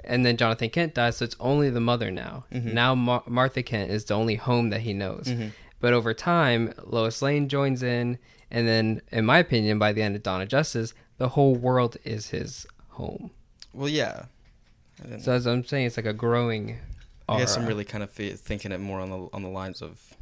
And 0.03 0.25
then 0.25 0.35
Jonathan 0.37 0.69
Kent 0.69 0.93
dies, 0.95 1.17
so 1.17 1.25
it's 1.25 1.35
only 1.39 1.69
the 1.69 1.79
mother 1.79 2.11
now. 2.11 2.45
Mhm. 2.51 2.73
Now 2.73 2.95
Mar- 2.95 3.23
Martha 3.27 3.63
Kent 3.63 3.91
is 3.91 4.03
the 4.05 4.13
only 4.13 4.35
home 4.35 4.69
that 4.71 4.81
he 4.81 4.93
knows. 4.93 5.25
Mhm. 5.27 5.51
But 5.79 5.93
over 5.93 6.13
time, 6.13 6.73
Lois 6.85 7.21
Lane 7.21 7.47
joins 7.47 7.81
in, 7.83 8.17
and 8.51 8.67
then, 8.67 9.01
in 9.11 9.25
my 9.25 9.39
opinion, 9.39 9.79
by 9.79 9.93
the 9.93 10.01
end 10.01 10.15
of 10.17 10.23
Dawn 10.23 10.41
of 10.41 10.49
Justice, 10.49 10.93
the 11.17 11.29
whole 11.29 11.55
world 11.55 11.95
is 12.03 12.29
his 12.31 12.65
home. 12.89 13.31
Well, 13.73 13.87
yeah. 13.87 14.25
So 15.21 15.31
as 15.31 15.45
I'm 15.47 15.63
saying, 15.63 15.85
it's 15.87 15.95
like 15.97 16.05
a 16.05 16.11
growing. 16.13 16.77
I 17.29 17.37
guess 17.39 17.55
I'm 17.55 17.65
really 17.65 17.85
kind 17.85 18.03
of 18.03 18.11
thinking 18.11 18.71
it 18.73 18.79
more 18.79 18.99
on 18.99 19.09
the 19.11 19.29
on 19.31 19.43
the 19.43 19.49
lines 19.49 19.81
of 19.81 20.13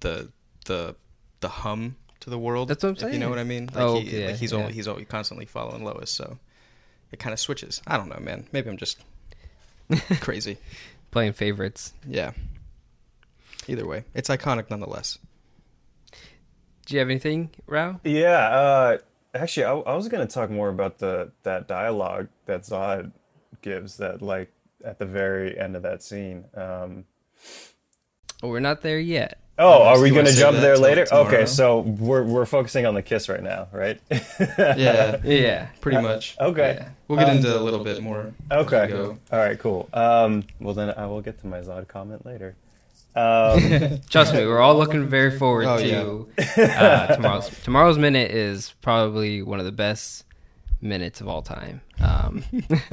the 0.00 0.30
the 0.66 0.94
the 1.40 1.48
hum 1.48 1.96
to 2.20 2.30
the 2.30 2.38
world. 2.38 2.68
That's 2.68 2.82
what 2.84 3.02
I'm 3.02 3.08
if 3.08 3.12
You 3.14 3.18
know 3.18 3.30
what 3.30 3.38
I 3.38 3.44
mean? 3.44 3.66
Like 3.66 3.76
Oh, 3.76 3.98
he, 4.00 4.20
yeah, 4.20 4.26
like 4.28 4.36
he's 4.36 4.52
yeah. 4.52 4.58
all 4.62 4.66
he's 4.68 4.88
all 4.88 5.00
constantly 5.04 5.46
following 5.46 5.84
Lois, 5.84 6.10
so 6.10 6.38
it 7.12 7.18
kind 7.18 7.32
of 7.32 7.40
switches. 7.40 7.82
I 7.86 7.96
don't 7.96 8.08
know, 8.08 8.20
man. 8.20 8.46
Maybe 8.52 8.68
I'm 8.70 8.76
just 8.76 8.98
crazy. 10.20 10.58
playing 11.10 11.32
favorites. 11.32 11.92
Yeah. 12.06 12.32
Either 13.68 13.86
way, 13.86 14.04
it's 14.14 14.28
iconic 14.28 14.70
nonetheless. 14.70 15.18
Do 16.86 16.94
you 16.94 16.98
have 17.00 17.08
anything, 17.08 17.50
Raul? 17.68 18.00
Yeah, 18.04 18.48
uh, 18.48 18.98
actually, 19.34 19.64
I, 19.64 19.72
I 19.74 19.94
was 19.94 20.08
going 20.08 20.26
to 20.26 20.32
talk 20.32 20.50
more 20.50 20.68
about 20.68 20.98
the 20.98 21.30
that 21.44 21.68
dialogue 21.68 22.28
that 22.46 22.62
Zod 22.62 23.12
gives 23.62 23.98
that 23.98 24.22
like 24.22 24.50
at 24.84 24.98
the 24.98 25.06
very 25.06 25.58
end 25.58 25.76
of 25.76 25.82
that 25.82 26.02
scene. 26.02 26.46
Um, 26.54 27.04
Well, 28.42 28.50
we're 28.50 28.60
not 28.60 28.80
there 28.82 28.98
yet. 28.98 29.38
Oh, 29.60 29.82
are 29.84 30.00
we 30.00 30.10
going 30.10 30.26
to 30.26 30.32
jump 30.32 30.56
there 30.58 30.76
later? 30.76 31.04
tomorrow? 31.06 31.26
Okay, 31.28 31.46
so 31.46 31.80
we're 31.80 32.24
we're 32.24 32.46
focusing 32.46 32.86
on 32.86 32.94
the 32.94 33.02
kiss 33.02 33.28
right 33.28 33.42
now, 33.42 33.68
right? 33.72 34.00
Yeah, 34.58 35.20
Yeah. 35.24 35.66
pretty 35.80 36.00
much. 36.00 36.36
Okay. 36.40 36.78
Yeah. 36.80 36.88
We'll 37.06 37.18
get 37.18 37.28
Um, 37.28 37.36
into 37.36 37.56
a 37.56 37.62
little 37.62 37.84
bit 37.84 38.02
more. 38.02 38.32
Okay. 38.50 38.76
as 38.78 38.86
we 38.90 38.94
go. 38.96 39.18
All 39.30 39.38
right. 39.38 39.58
Cool. 39.58 39.88
Um, 39.92 40.44
well, 40.60 40.74
then 40.74 40.92
I 40.96 41.06
will 41.06 41.20
get 41.20 41.38
to 41.40 41.46
my 41.46 41.60
Zod 41.60 41.86
comment 41.88 42.24
later. 42.26 42.56
Um, 43.16 43.98
Trust 44.08 44.32
me, 44.34 44.46
we're 44.46 44.60
all 44.60 44.76
looking 44.76 45.06
very 45.08 45.36
forward 45.36 45.66
Oh, 45.66 45.78
to 45.78 46.28
uh, 46.62 47.06
tomorrow's. 47.16 47.48
Tomorrow's 47.64 47.98
minute 47.98 48.30
is 48.30 48.74
probably 48.82 49.42
one 49.42 49.58
of 49.58 49.64
the 49.66 49.72
best 49.72 50.24
minutes 50.80 51.20
of 51.20 51.26
all 51.28 51.42
time. 51.42 51.80
Um, 52.00 52.44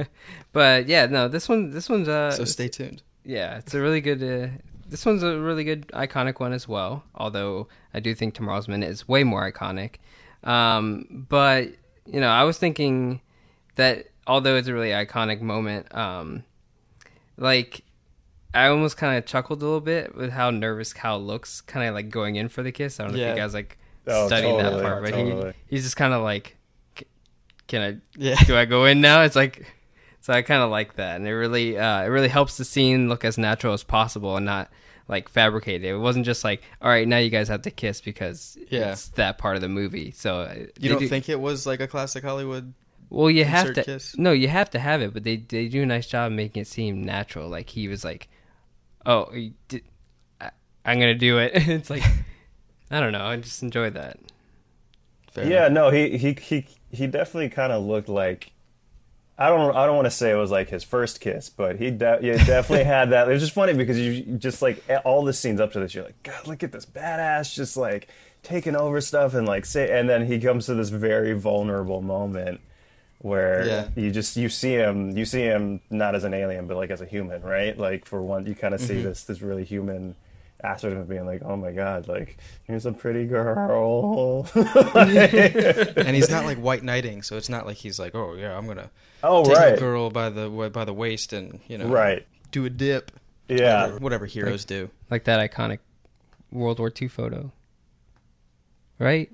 but 0.52 0.88
yeah, 0.88 1.06
no, 1.06 1.28
this 1.28 1.48
one, 1.48 1.70
this 1.70 1.88
one's 1.88 2.08
uh, 2.08 2.32
So 2.32 2.44
stay 2.44 2.66
tuned. 2.68 3.02
yeah, 3.24 3.58
it's 3.58 3.74
a 3.74 3.80
really 3.80 4.00
good. 4.00 4.22
Uh, 4.22 4.48
this 4.88 5.04
one's 5.06 5.22
a 5.22 5.38
really 5.38 5.64
good 5.64 5.86
iconic 5.88 6.40
one 6.40 6.52
as 6.52 6.66
well. 6.66 7.04
Although 7.14 7.68
I 7.94 8.00
do 8.00 8.14
think 8.14 8.34
tomorrow's 8.34 8.68
minute 8.68 8.88
is 8.88 9.06
way 9.08 9.24
more 9.24 9.50
iconic. 9.50 9.96
Um, 10.44 11.26
but 11.28 11.68
you 12.06 12.20
know, 12.20 12.28
I 12.28 12.44
was 12.44 12.58
thinking 12.58 13.20
that 13.76 14.06
although 14.26 14.56
it's 14.56 14.68
a 14.68 14.74
really 14.74 14.90
iconic 14.90 15.40
moment, 15.40 15.94
um, 15.94 16.44
like 17.36 17.82
I 18.54 18.68
almost 18.68 18.96
kind 18.96 19.18
of 19.18 19.26
chuckled 19.26 19.60
a 19.62 19.64
little 19.64 19.80
bit 19.80 20.14
with 20.16 20.30
how 20.30 20.50
nervous 20.50 20.92
Kal 20.92 21.20
looks, 21.22 21.60
kind 21.60 21.86
of 21.88 21.94
like 21.94 22.08
going 22.10 22.36
in 22.36 22.48
for 22.48 22.62
the 22.62 22.72
kiss. 22.72 22.98
I 22.98 23.04
don't 23.04 23.12
know 23.14 23.18
if 23.22 23.28
you 23.36 23.40
guys 23.40 23.54
like 23.54 23.78
Oh, 24.06 24.26
studying 24.26 24.56
that 24.56 24.80
part, 24.82 25.02
but 25.02 25.10
totally. 25.12 25.52
he 25.68 25.76
he's 25.76 25.84
just 25.84 25.96
kind 25.98 26.14
of 26.14 26.22
like, 26.22 26.56
"C- 26.98 27.04
can 27.66 27.82
I 27.82 27.96
Yeah. 28.16 28.36
do 28.46 28.56
I 28.56 28.64
go 28.64 28.86
in 28.86 29.02
now? 29.02 29.20
It's 29.22 29.36
like, 29.36 29.66
so 30.28 30.34
I 30.34 30.42
kind 30.42 30.62
of 30.62 30.70
like 30.70 30.96
that, 30.96 31.16
and 31.16 31.26
it 31.26 31.32
really, 31.32 31.78
uh, 31.78 32.02
it 32.02 32.08
really 32.08 32.28
helps 32.28 32.58
the 32.58 32.64
scene 32.66 33.08
look 33.08 33.24
as 33.24 33.38
natural 33.38 33.72
as 33.72 33.82
possible 33.82 34.36
and 34.36 34.44
not 34.44 34.70
like 35.08 35.30
fabricated. 35.30 35.86
It 35.88 35.96
wasn't 35.96 36.26
just 36.26 36.44
like, 36.44 36.62
all 36.82 36.90
right, 36.90 37.08
now 37.08 37.16
you 37.16 37.30
guys 37.30 37.48
have 37.48 37.62
to 37.62 37.70
kiss 37.70 38.02
because 38.02 38.58
Yeah. 38.68 38.92
it's 38.92 39.08
that 39.10 39.38
part 39.38 39.56
of 39.56 39.62
the 39.62 39.68
movie. 39.70 40.10
So 40.10 40.40
uh, 40.42 40.54
You 40.78 40.90
don't 40.90 40.98
do- 40.98 41.08
think 41.08 41.30
it 41.30 41.40
was 41.40 41.66
like 41.66 41.80
a 41.80 41.86
classic 41.88 42.24
Hollywood? 42.24 42.74
Well, 43.08 43.30
you 43.30 43.46
have 43.46 43.72
to. 43.72 43.82
kiss? 43.84 44.18
No, 44.18 44.32
you 44.32 44.48
have 44.48 44.68
to 44.70 44.78
have 44.78 45.00
it, 45.00 45.14
but 45.14 45.24
they 45.24 45.36
they 45.38 45.66
do 45.68 45.82
a 45.82 45.86
nice 45.86 46.06
job 46.06 46.30
making 46.30 46.60
it 46.60 46.66
seem 46.66 47.02
natural. 47.02 47.48
Like 47.48 47.70
he 47.70 47.88
was 47.88 48.04
like, 48.04 48.28
oh, 49.06 49.32
did, 49.68 49.80
I, 50.42 50.50
I'm 50.84 50.98
gonna 51.00 51.14
do 51.14 51.38
it. 51.38 51.52
it's 51.54 51.88
like, 51.88 52.02
I 52.90 53.00
don't 53.00 53.12
know. 53.12 53.24
I 53.24 53.36
just 53.36 53.62
enjoyed 53.62 53.94
that. 53.94 54.18
Fair 55.32 55.46
yeah, 55.48 55.66
enough. 55.68 55.72
no, 55.72 55.90
he 55.90 56.18
he 56.18 56.34
he 56.34 56.66
he 56.92 57.06
definitely 57.06 57.48
kind 57.48 57.72
of 57.72 57.82
looked 57.82 58.10
like 58.10 58.52
I 59.38 59.48
don't 59.50 59.76
I 59.76 59.86
don't 59.86 59.94
want 59.94 60.06
to 60.06 60.10
say 60.10 60.32
it 60.32 60.36
was 60.36 60.50
like 60.50 60.68
his 60.68 60.82
first 60.82 61.20
kiss, 61.20 61.48
but 61.48 61.76
he 61.76 61.90
de- 61.90 62.18
yeah, 62.22 62.44
definitely 62.44 62.84
had 62.84 63.10
that. 63.10 63.28
It 63.28 63.32
was 63.32 63.42
just 63.42 63.54
funny 63.54 63.72
because 63.72 63.98
you 63.98 64.22
just 64.36 64.60
like 64.62 64.82
all 65.04 65.24
the 65.24 65.32
scenes 65.32 65.60
up 65.60 65.72
to 65.72 65.80
this, 65.80 65.94
you're 65.94 66.04
like, 66.04 66.20
God, 66.24 66.46
look 66.48 66.62
at 66.64 66.72
this 66.72 66.84
badass, 66.84 67.54
just 67.54 67.76
like 67.76 68.08
taking 68.42 68.74
over 68.74 69.00
stuff 69.00 69.34
and 69.34 69.46
like 69.46 69.64
say, 69.64 69.96
and 69.96 70.08
then 70.08 70.26
he 70.26 70.40
comes 70.40 70.66
to 70.66 70.74
this 70.74 70.88
very 70.88 71.34
vulnerable 71.34 72.02
moment 72.02 72.60
where 73.20 73.66
Yeah. 73.66 73.88
you 73.96 74.10
just 74.10 74.36
you 74.36 74.48
see 74.48 74.74
him 74.74 75.16
you 75.16 75.24
see 75.24 75.42
him 75.42 75.80
not 75.90 76.14
as 76.14 76.22
an 76.22 76.32
alien 76.34 76.66
but 76.66 76.76
like 76.76 76.90
as 76.90 77.00
a 77.00 77.06
human, 77.06 77.42
right? 77.42 77.78
Like 77.78 78.06
for 78.06 78.20
one, 78.22 78.44
you 78.46 78.56
kind 78.56 78.74
of 78.74 78.80
see 78.80 78.94
mm-hmm. 78.94 79.04
this 79.04 79.22
this 79.22 79.40
really 79.40 79.64
human 79.64 80.16
aspect 80.62 80.92
of 80.92 81.00
him 81.00 81.06
being 81.06 81.26
like, 81.26 81.42
oh 81.44 81.56
my 81.56 81.72
god, 81.72 82.08
like 82.08 82.38
here's 82.64 82.86
a 82.86 82.92
pretty 82.92 83.26
girl. 83.26 84.48
and 84.54 86.16
he's 86.16 86.30
not 86.30 86.44
like 86.44 86.58
white 86.58 86.82
knighting, 86.82 87.22
so 87.22 87.36
it's 87.36 87.48
not 87.48 87.66
like 87.66 87.76
he's 87.76 87.98
like, 87.98 88.14
oh 88.14 88.34
yeah, 88.34 88.56
I'm 88.56 88.66
gonna 88.66 88.90
oh 89.22 89.44
take 89.44 89.56
right, 89.56 89.74
a 89.74 89.78
girl 89.78 90.10
by 90.10 90.30
the 90.30 90.48
by 90.72 90.84
the 90.84 90.94
waist 90.94 91.32
and 91.32 91.60
you 91.68 91.78
know 91.78 91.86
right, 91.86 92.26
do 92.50 92.64
a 92.64 92.70
dip. 92.70 93.12
yeah. 93.48 93.82
Whatever, 93.82 93.98
whatever 93.98 94.26
heroes 94.26 94.64
do. 94.64 94.90
Like 95.10 95.24
that 95.24 95.38
iconic 95.50 95.78
World 96.50 96.78
War 96.78 96.92
II 97.00 97.08
photo, 97.08 97.52
right? 98.98 99.30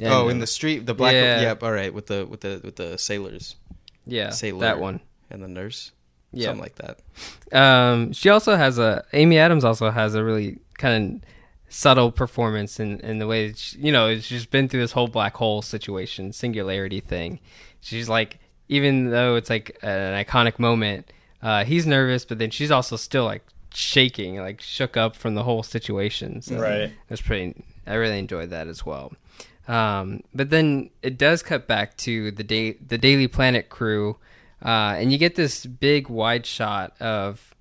oh, 0.00 0.04
no. 0.04 0.28
in 0.28 0.40
the 0.40 0.46
street, 0.46 0.86
the 0.86 0.94
black. 0.94 1.12
Yeah. 1.12 1.40
Yep. 1.40 1.62
All 1.62 1.72
right, 1.72 1.92
with 1.92 2.06
the 2.06 2.26
with 2.26 2.40
the 2.40 2.60
with 2.64 2.76
the 2.76 2.98
sailors 2.98 3.56
yeah 4.06 4.30
sailor. 4.30 4.60
that 4.60 4.78
one. 4.80 5.00
and 5.30 5.42
the 5.42 5.48
nurse. 5.48 5.92
Yeah. 6.32 6.46
Something 6.48 6.62
like 6.62 6.76
that. 6.76 7.56
Um, 7.56 8.12
she 8.12 8.28
also 8.28 8.56
has 8.56 8.78
a 8.78 9.04
Amy 9.12 9.38
Adams 9.38 9.64
also 9.64 9.90
has 9.90 10.14
a 10.14 10.24
really 10.24 10.58
kind 10.78 11.22
of 11.22 11.28
subtle 11.68 12.12
performance 12.12 12.78
in 12.78 13.00
in 13.00 13.18
the 13.18 13.26
way 13.26 13.48
that 13.48 13.58
she, 13.58 13.78
you 13.78 13.92
know 13.92 14.18
she's 14.18 14.46
been 14.46 14.68
through 14.68 14.80
this 14.80 14.92
whole 14.92 15.08
black 15.08 15.34
hole 15.36 15.62
situation 15.62 16.32
singularity 16.32 17.00
thing. 17.00 17.40
She's 17.80 18.08
like 18.08 18.38
even 18.68 19.10
though 19.10 19.36
it's 19.36 19.50
like 19.50 19.76
an 19.82 20.24
iconic 20.24 20.58
moment, 20.58 21.12
uh, 21.42 21.64
he's 21.64 21.86
nervous, 21.86 22.24
but 22.24 22.38
then 22.38 22.50
she's 22.50 22.70
also 22.70 22.96
still 22.96 23.24
like 23.24 23.44
shaking, 23.74 24.36
like 24.36 24.60
shook 24.60 24.96
up 24.96 25.16
from 25.16 25.34
the 25.34 25.42
whole 25.42 25.62
situation. 25.62 26.40
So 26.40 26.58
Right. 26.58 26.82
It 26.82 26.92
was 27.10 27.20
pretty. 27.20 27.62
I 27.86 27.94
really 27.94 28.18
enjoyed 28.18 28.50
that 28.50 28.68
as 28.68 28.86
well. 28.86 29.12
Um, 29.68 30.22
but 30.34 30.50
then 30.50 30.90
it 31.02 31.18
does 31.18 31.42
cut 31.42 31.66
back 31.66 31.96
to 31.98 32.30
the 32.30 32.44
day 32.44 32.72
the 32.72 32.98
Daily 32.98 33.28
Planet 33.28 33.68
crew, 33.68 34.16
uh, 34.64 34.96
and 34.98 35.12
you 35.12 35.18
get 35.18 35.34
this 35.34 35.66
big 35.66 36.08
wide 36.08 36.46
shot 36.46 36.94
of 37.00 37.54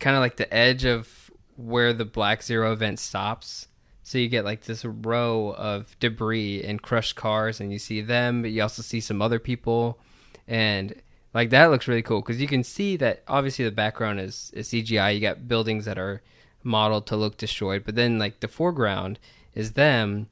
kind 0.00 0.16
of 0.16 0.20
like 0.20 0.36
the 0.36 0.52
edge 0.52 0.84
of 0.84 1.23
where 1.56 1.92
the 1.92 2.04
Black 2.04 2.42
Zero 2.42 2.72
event 2.72 2.98
stops. 2.98 3.68
So 4.02 4.18
you 4.18 4.28
get 4.28 4.44
like 4.44 4.64
this 4.64 4.84
row 4.84 5.54
of 5.56 5.98
debris 5.98 6.62
and 6.62 6.80
crushed 6.82 7.16
cars, 7.16 7.60
and 7.60 7.72
you 7.72 7.78
see 7.78 8.00
them, 8.00 8.42
but 8.42 8.50
you 8.50 8.62
also 8.62 8.82
see 8.82 9.00
some 9.00 9.22
other 9.22 9.38
people, 9.38 9.98
and 10.46 10.94
like 11.32 11.50
that 11.50 11.70
looks 11.70 11.88
really 11.88 12.02
cool 12.02 12.20
because 12.20 12.40
you 12.40 12.46
can 12.46 12.62
see 12.62 12.96
that 12.96 13.22
obviously 13.26 13.64
the 13.64 13.70
background 13.70 14.20
is, 14.20 14.52
is 14.54 14.68
CGI. 14.68 15.14
You 15.14 15.20
got 15.20 15.48
buildings 15.48 15.84
that 15.86 15.98
are 15.98 16.22
modeled 16.62 17.06
to 17.08 17.16
look 17.16 17.36
destroyed, 17.36 17.84
but 17.84 17.94
then 17.94 18.18
like 18.18 18.40
the 18.40 18.48
foreground 18.48 19.18
is 19.54 19.72
them, 19.72 20.28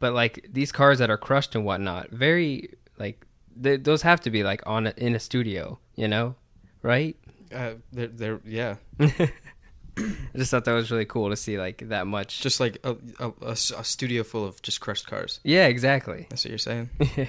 but 0.00 0.12
like 0.12 0.48
these 0.52 0.72
cars 0.72 0.98
that 0.98 1.10
are 1.10 1.16
crushed 1.16 1.54
and 1.54 1.64
whatnot, 1.64 2.10
very 2.10 2.70
like 2.98 3.24
th- 3.62 3.82
those 3.82 4.02
have 4.02 4.20
to 4.20 4.30
be 4.30 4.42
like 4.42 4.62
on 4.66 4.88
a, 4.88 4.94
in 4.96 5.14
a 5.14 5.20
studio, 5.20 5.78
you 5.94 6.08
know, 6.08 6.34
right? 6.82 7.16
Uh, 7.54 7.74
they're, 7.92 8.08
they're 8.08 8.40
yeah, 8.44 8.76
I 10.34 10.38
just 10.38 10.50
thought 10.50 10.64
that 10.64 10.72
was 10.72 10.90
really 10.90 11.04
cool 11.04 11.30
to 11.30 11.36
see 11.36 11.58
like 11.58 11.88
that 11.88 12.06
much. 12.06 12.40
just 12.40 12.60
like 12.60 12.78
a 12.84 13.56
studio 13.56 14.22
full 14.22 14.44
of 14.44 14.60
just 14.62 14.80
crushed 14.80 15.06
cars. 15.06 15.40
yeah, 15.44 15.66
exactly. 15.66 16.26
That's 16.30 16.44
what 16.44 16.50
you're 16.50 16.58
saying. 16.58 16.90
yeah, 17.16 17.26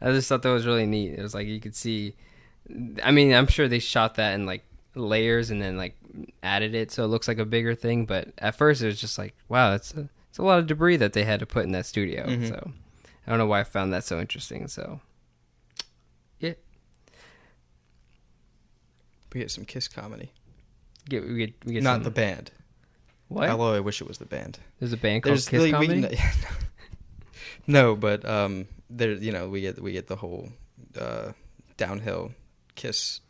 I 0.00 0.10
just 0.12 0.28
thought 0.28 0.42
that 0.42 0.50
was 0.50 0.66
really 0.66 0.86
neat. 0.86 1.12
It 1.18 1.22
was 1.22 1.34
like 1.34 1.46
you 1.46 1.60
could 1.60 1.74
see. 1.76 2.14
I 3.02 3.10
mean, 3.12 3.32
I'm 3.32 3.46
sure 3.46 3.68
they 3.68 3.78
shot 3.78 4.16
that 4.16 4.34
in 4.34 4.44
like 4.46 4.64
layers 4.94 5.50
and 5.50 5.62
then 5.62 5.76
like 5.76 5.96
added 6.42 6.74
it 6.74 6.90
so 6.90 7.04
it 7.04 7.08
looks 7.08 7.28
like 7.28 7.38
a 7.38 7.44
bigger 7.44 7.74
thing. 7.74 8.04
But 8.06 8.32
at 8.38 8.56
first, 8.56 8.82
it 8.82 8.86
was 8.86 9.00
just 9.00 9.16
like, 9.18 9.34
wow, 9.48 9.70
that's 9.70 9.94
a, 9.94 10.08
it's 10.28 10.38
a 10.38 10.42
lot 10.42 10.58
of 10.58 10.66
debris 10.66 10.96
that 10.98 11.12
they 11.14 11.24
had 11.24 11.40
to 11.40 11.46
put 11.46 11.64
in 11.64 11.72
that 11.72 11.86
studio. 11.86 12.26
Mhm. 12.26 12.48
So 12.48 12.72
I 13.26 13.30
don't 13.30 13.38
know 13.38 13.46
why 13.46 13.60
I 13.60 13.64
found 13.64 13.92
that 13.92 14.04
so 14.04 14.20
interesting. 14.20 14.68
So 14.68 15.00
yeah, 16.40 16.54
We 19.32 19.40
get 19.40 19.50
some 19.50 19.64
Kiss 19.64 19.88
comedy. 19.88 20.32
Get 21.08 21.26
we 21.26 21.36
get 21.36 21.54
we 21.64 21.72
get 21.74 21.82
Not 21.82 21.96
some- 21.96 22.02
the 22.04 22.10
band. 22.10 22.50
what? 23.28 23.48
Although 23.50 23.74
I 23.74 23.80
wish 23.80 24.00
it 24.00 24.08
was 24.08 24.18
the 24.18 24.26
band. 24.26 24.58
There's 24.78 24.92
a 24.92 24.96
band 24.96 25.22
called 25.22 25.32
There's 25.32 25.48
Kiss 25.48 25.62
really- 25.62 25.72
we- 25.74 25.86
Comedy. 26.02 26.18
no, 27.66 27.96
but 27.96 28.24
um, 28.24 28.66
there 28.90 29.12
you 29.12 29.32
know 29.32 29.48
we 29.48 29.60
get 29.60 29.80
we 29.80 29.92
get 29.92 30.06
the 30.08 30.16
whole 30.16 30.48
uh, 30.98 31.32
downhill 31.76 32.32
Kiss. 32.74 33.20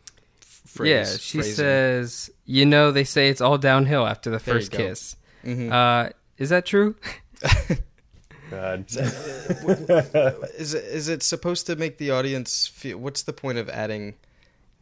f- 0.42 0.62
Phrase, 0.66 0.90
yeah, 0.90 1.16
she 1.18 1.42
says, 1.42 2.30
you 2.44 2.66
know, 2.66 2.92
they 2.92 3.04
say 3.04 3.30
it's 3.30 3.40
all 3.40 3.56
downhill 3.58 4.06
after 4.06 4.28
the 4.30 4.38
first 4.38 4.70
go. 4.70 4.76
kiss. 4.78 5.16
hmm 5.42 5.72
Uh, 5.72 6.10
is 6.36 6.50
that 6.50 6.66
true? 6.66 6.94
God. 8.50 8.84
is 8.88 10.74
it, 10.74 10.84
is 10.84 11.08
it 11.08 11.22
supposed 11.22 11.66
to 11.66 11.76
make 11.76 11.98
the 11.98 12.10
audience 12.10 12.66
feel? 12.66 12.98
What's 12.98 13.22
the 13.22 13.32
point 13.32 13.58
of 13.58 13.68
adding 13.68 14.14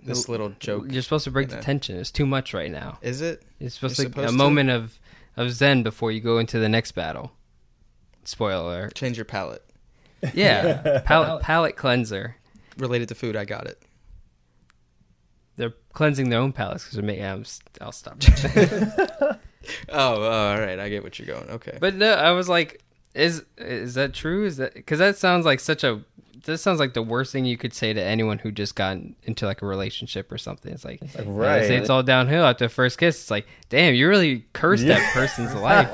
this 0.07 0.29
little 0.29 0.51
joke? 0.61 0.87
You're 0.91 1.03
supposed 1.03 1.25
to 1.25 1.31
break 1.31 1.49
the 1.49 1.61
tension. 1.61 1.97
It's 1.99 2.11
too 2.11 2.27
much 2.27 2.55
right 2.55 2.71
now. 2.71 2.99
Is 3.03 3.21
it? 3.21 3.43
It's 3.61 3.75
supposed 3.75 3.99
You're 3.99 4.07
to 4.07 4.13
supposed 4.13 4.29
a 4.29 4.33
to? 4.33 4.37
moment 4.39 4.71
of 4.71 4.99
of 5.37 5.53
zen 5.53 5.83
before 5.83 6.11
you 6.13 6.21
go 6.21 6.39
into 6.39 6.59
the 6.59 6.69
next 6.69 6.93
battle. 6.93 7.33
Spoiler. 8.25 8.89
Change 8.95 9.17
your 9.19 9.25
palate. 9.27 9.63
Yeah, 10.35 11.03
palate 11.05 11.43
palate 11.43 11.77
cleanser. 11.77 12.37
Related 12.79 13.09
to 13.09 13.15
food, 13.15 13.37
I 13.37 13.45
got 13.45 13.67
it. 13.67 13.81
They're 15.57 15.75
cleansing 15.93 16.29
their 16.31 16.41
own 16.41 16.53
palates 16.53 16.85
because 16.85 16.97
they're 16.97 17.05
making. 17.05 17.25
I'm, 17.25 17.41
s- 17.43 17.61
I'll 17.81 17.93
stop. 17.93 18.17
Oh, 18.25 19.37
oh, 19.91 20.23
all 20.23 20.59
right. 20.59 20.79
I 20.79 20.89
get 20.89 21.03
what 21.03 21.19
you're 21.19 21.27
going. 21.27 21.49
Okay. 21.51 21.79
but 21.81 21.95
no, 21.95 22.13
I 22.13 22.33
was 22.33 22.49
like, 22.49 22.83
is 23.15 23.45
is 23.57 23.95
that 23.95 24.13
true? 24.15 24.45
Is 24.47 24.57
that 24.59 24.75
because 24.75 24.99
that 24.99 25.17
sounds 25.17 25.45
like 25.47 25.61
such 25.61 25.85
a. 25.85 26.01
This 26.47 26.63
sounds 26.63 26.81
like 26.81 26.95
the 26.95 27.03
worst 27.03 27.33
thing 27.33 27.45
you 27.45 27.57
could 27.59 27.75
say 27.75 27.93
to 27.93 28.03
anyone 28.03 28.39
who 28.39 28.51
just 28.51 28.75
got 28.75 28.97
into 29.25 29.45
like 29.47 29.63
a 29.63 29.67
relationship 29.67 30.33
or 30.33 30.39
something. 30.39 30.73
It's 30.73 30.85
like, 30.85 31.01
you 31.03 31.09
know, 31.19 31.25
they 31.25 31.31
right. 31.31 31.67
say 31.67 31.77
it's 31.77 31.91
all 31.91 32.03
downhill 32.03 32.45
after 32.45 32.65
the 32.65 32.69
first 32.71 32.99
kiss. 32.99 33.21
It's 33.21 33.31
like, 33.31 33.47
damn, 33.69 33.95
you 33.95 34.09
really 34.09 34.47
cursed 34.53 34.87
that 34.87 35.13
person's 35.13 35.55
life. 35.61 35.89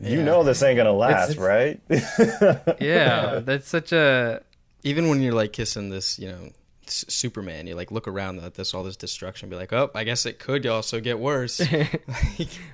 you 0.00 0.18
Yeah. 0.18 0.24
know 0.24 0.42
this 0.42 0.62
ain't 0.62 0.76
gonna 0.78 0.92
last, 0.92 1.36
right? 1.36 1.80
Yeah, 2.80 3.40
that's 3.44 3.68
such 3.68 3.92
a 3.92 4.40
Even 4.82 5.08
when 5.08 5.20
you're 5.20 5.34
like 5.34 5.52
kissing 5.52 5.90
this, 5.90 6.18
you 6.18 6.28
know, 6.28 6.38
S- 6.44 6.54
Superman, 6.90 7.66
you 7.66 7.74
like 7.74 7.90
look 7.90 8.08
around 8.08 8.40
at 8.40 8.54
this 8.54 8.74
all 8.74 8.82
this 8.82 8.96
destruction, 8.96 9.48
be 9.48 9.56
like, 9.56 9.72
oh, 9.72 9.90
I 9.94 10.04
guess 10.04 10.26
it 10.26 10.38
could 10.38 10.66
also 10.66 11.00
get 11.00 11.18
worse. 11.18 11.60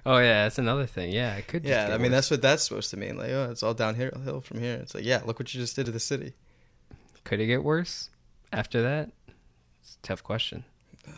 Oh 0.07 0.19
yeah, 0.19 0.45
that's 0.45 0.59
another 0.59 0.87
thing. 0.87 1.11
Yeah, 1.13 1.35
it 1.37 1.49
could. 1.49 1.63
Just 1.65 1.71
yeah, 1.71 1.87
I 1.87 1.99
mean 1.99 2.03
worse. 2.03 2.11
that's 2.13 2.31
what 2.31 2.43
that's 2.43 2.63
supposed 2.63 2.91
to 2.91 2.97
mean. 2.97 3.17
Like, 3.17 3.31
oh, 3.31 3.49
it's 3.51 3.63
all 3.63 3.75
downhill 3.75 4.41
from 4.41 4.61
here. 4.61 4.75
It's 4.75 4.95
like, 4.95 5.05
yeah, 5.05 5.21
look 5.25 5.39
what 5.41 5.53
you 5.53 5.61
just 5.61 5.75
did 5.75 5.87
to 5.87 5.93
the 5.93 6.01
city. 6.01 6.35
could 7.25 7.41
it 7.41 7.47
get 7.47 7.65
worse 7.65 8.11
after 8.53 8.83
that? 8.83 9.11
It's 9.83 9.97
a 10.03 10.07
tough 10.07 10.23
question. 10.23 10.65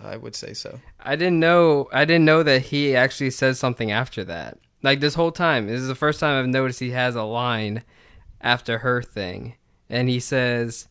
I 0.02 0.16
would 0.16 0.34
say 0.34 0.54
so. 0.54 0.80
I 1.00 1.16
didn't 1.16 1.40
know. 1.40 1.88
I 1.92 2.04
didn't 2.04 2.24
know 2.24 2.42
that 2.42 2.62
he 2.62 2.96
actually 2.96 3.30
says 3.30 3.58
something 3.58 3.90
after 3.90 4.24
that. 4.24 4.58
Like 4.82 5.00
this 5.00 5.14
whole 5.14 5.32
time, 5.32 5.66
this 5.66 5.80
is 5.80 5.88
the 5.88 5.94
first 5.94 6.20
time 6.20 6.38
I've 6.38 6.48
noticed 6.48 6.80
he 6.80 6.90
has 6.90 7.16
a 7.16 7.24
line 7.24 7.82
after 8.40 8.78
her 8.78 9.02
thing, 9.02 9.54
and 9.90 10.08
he 10.08 10.20
says, 10.20 10.88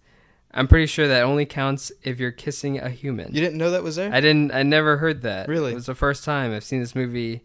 "I'm 0.51 0.67
pretty 0.67 0.87
sure 0.87 1.07
that 1.07 1.23
only 1.23 1.45
counts 1.45 1.91
if 2.03 2.19
you're 2.19 2.31
kissing 2.31 2.79
a 2.79 2.89
human." 2.89 3.33
You 3.33 3.41
didn't 3.41 3.57
know 3.57 3.71
that 3.71 3.83
was 3.83 3.95
there? 3.95 4.13
I 4.13 4.21
didn't. 4.21 4.51
I 4.51 4.63
never 4.63 4.97
heard 4.97 5.21
that. 5.23 5.47
Really? 5.47 5.71
it 5.71 5.75
was 5.75 5.85
the 5.85 5.95
first 5.95 6.23
time 6.23 6.53
I've 6.53 6.63
seen 6.63 6.79
this 6.79 6.95
movie 6.95 7.43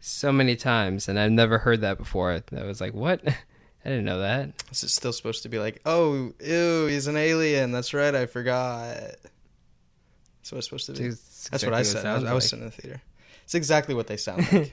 so 0.00 0.32
many 0.32 0.56
times, 0.56 1.08
and 1.08 1.18
I've 1.18 1.30
never 1.30 1.58
heard 1.58 1.80
that 1.82 1.98
before. 1.98 2.32
I 2.32 2.64
was 2.64 2.80
like, 2.80 2.94
"What?" 2.94 3.20
I 3.84 3.88
didn't 3.88 4.04
know 4.04 4.20
that." 4.20 4.32
that. 4.32 4.70
Is 4.70 4.82
it 4.82 4.90
still 4.90 5.12
supposed 5.12 5.42
to 5.42 5.48
be 5.48 5.58
like, 5.58 5.80
oh, 5.84 6.32
ew, 6.40 6.86
he's 6.86 7.06
an 7.06 7.16
alien? 7.16 7.72
That's 7.72 7.94
right, 7.94 8.14
I 8.14 8.26
forgot. 8.26 8.96
That's 8.96 10.52
what 10.52 10.58
it's 10.58 10.66
supposed 10.66 10.86
to 10.86 10.92
be. 10.92 11.04
It's 11.06 11.48
That's 11.48 11.64
what 11.64 11.74
I 11.74 11.82
said. 11.82 12.06
I 12.06 12.14
was, 12.14 12.22
it 12.22 12.28
I 12.28 12.34
was 12.34 12.48
sitting 12.48 12.64
in 12.64 12.70
the 12.70 12.76
theater. 12.76 13.02
It's 13.44 13.54
exactly 13.54 13.94
what 13.94 14.06
they 14.06 14.16
sound 14.16 14.50
like. 14.52 14.72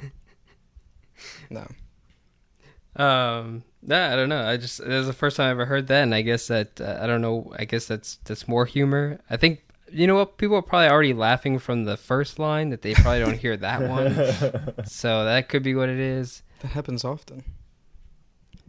no. 1.49 1.67
Um, 2.99 3.63
nah, 3.81 4.11
I 4.11 4.15
don't 4.17 4.27
know. 4.27 4.45
I 4.45 4.57
just 4.57 4.81
it 4.81 4.87
was 4.87 5.07
the 5.07 5.13
first 5.13 5.37
time 5.37 5.47
I 5.47 5.51
ever 5.51 5.65
heard 5.65 5.87
that, 5.87 6.03
and 6.03 6.13
I 6.13 6.21
guess 6.21 6.47
that 6.47 6.81
uh, 6.81 6.99
I 7.01 7.07
don't 7.07 7.21
know. 7.21 7.51
I 7.57 7.63
guess 7.63 7.87
that's 7.87 8.17
that's 8.25 8.47
more 8.47 8.65
humor. 8.65 9.19
I 9.29 9.37
think 9.37 9.63
you 9.89 10.05
know 10.05 10.15
what 10.15 10.37
people 10.37 10.57
are 10.57 10.61
probably 10.61 10.89
already 10.89 11.13
laughing 11.13 11.59
from 11.59 11.85
the 11.85 11.95
first 11.95 12.37
line 12.39 12.69
that 12.71 12.81
they 12.81 12.93
probably 12.93 13.21
don't 13.21 13.39
hear 13.39 13.55
that 13.57 13.81
one. 13.89 14.83
So 14.85 15.23
that 15.23 15.49
could 15.49 15.63
be 15.63 15.75
what 15.75 15.87
it 15.87 15.99
is. 15.99 16.43
That 16.59 16.69
happens 16.69 17.05
often. 17.05 17.43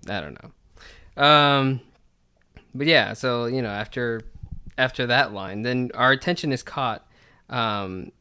I 0.08 0.20
don't 0.20 0.38
know. 0.40 1.22
Um, 1.22 1.80
but 2.72 2.86
yeah, 2.86 3.14
so 3.14 3.46
you 3.46 3.62
know, 3.62 3.68
after 3.68 4.22
after 4.78 5.06
that 5.08 5.32
line, 5.32 5.62
then 5.62 5.90
our 5.94 6.12
attention 6.12 6.52
is 6.52 6.62
caught 6.62 7.04
um, 7.48 8.12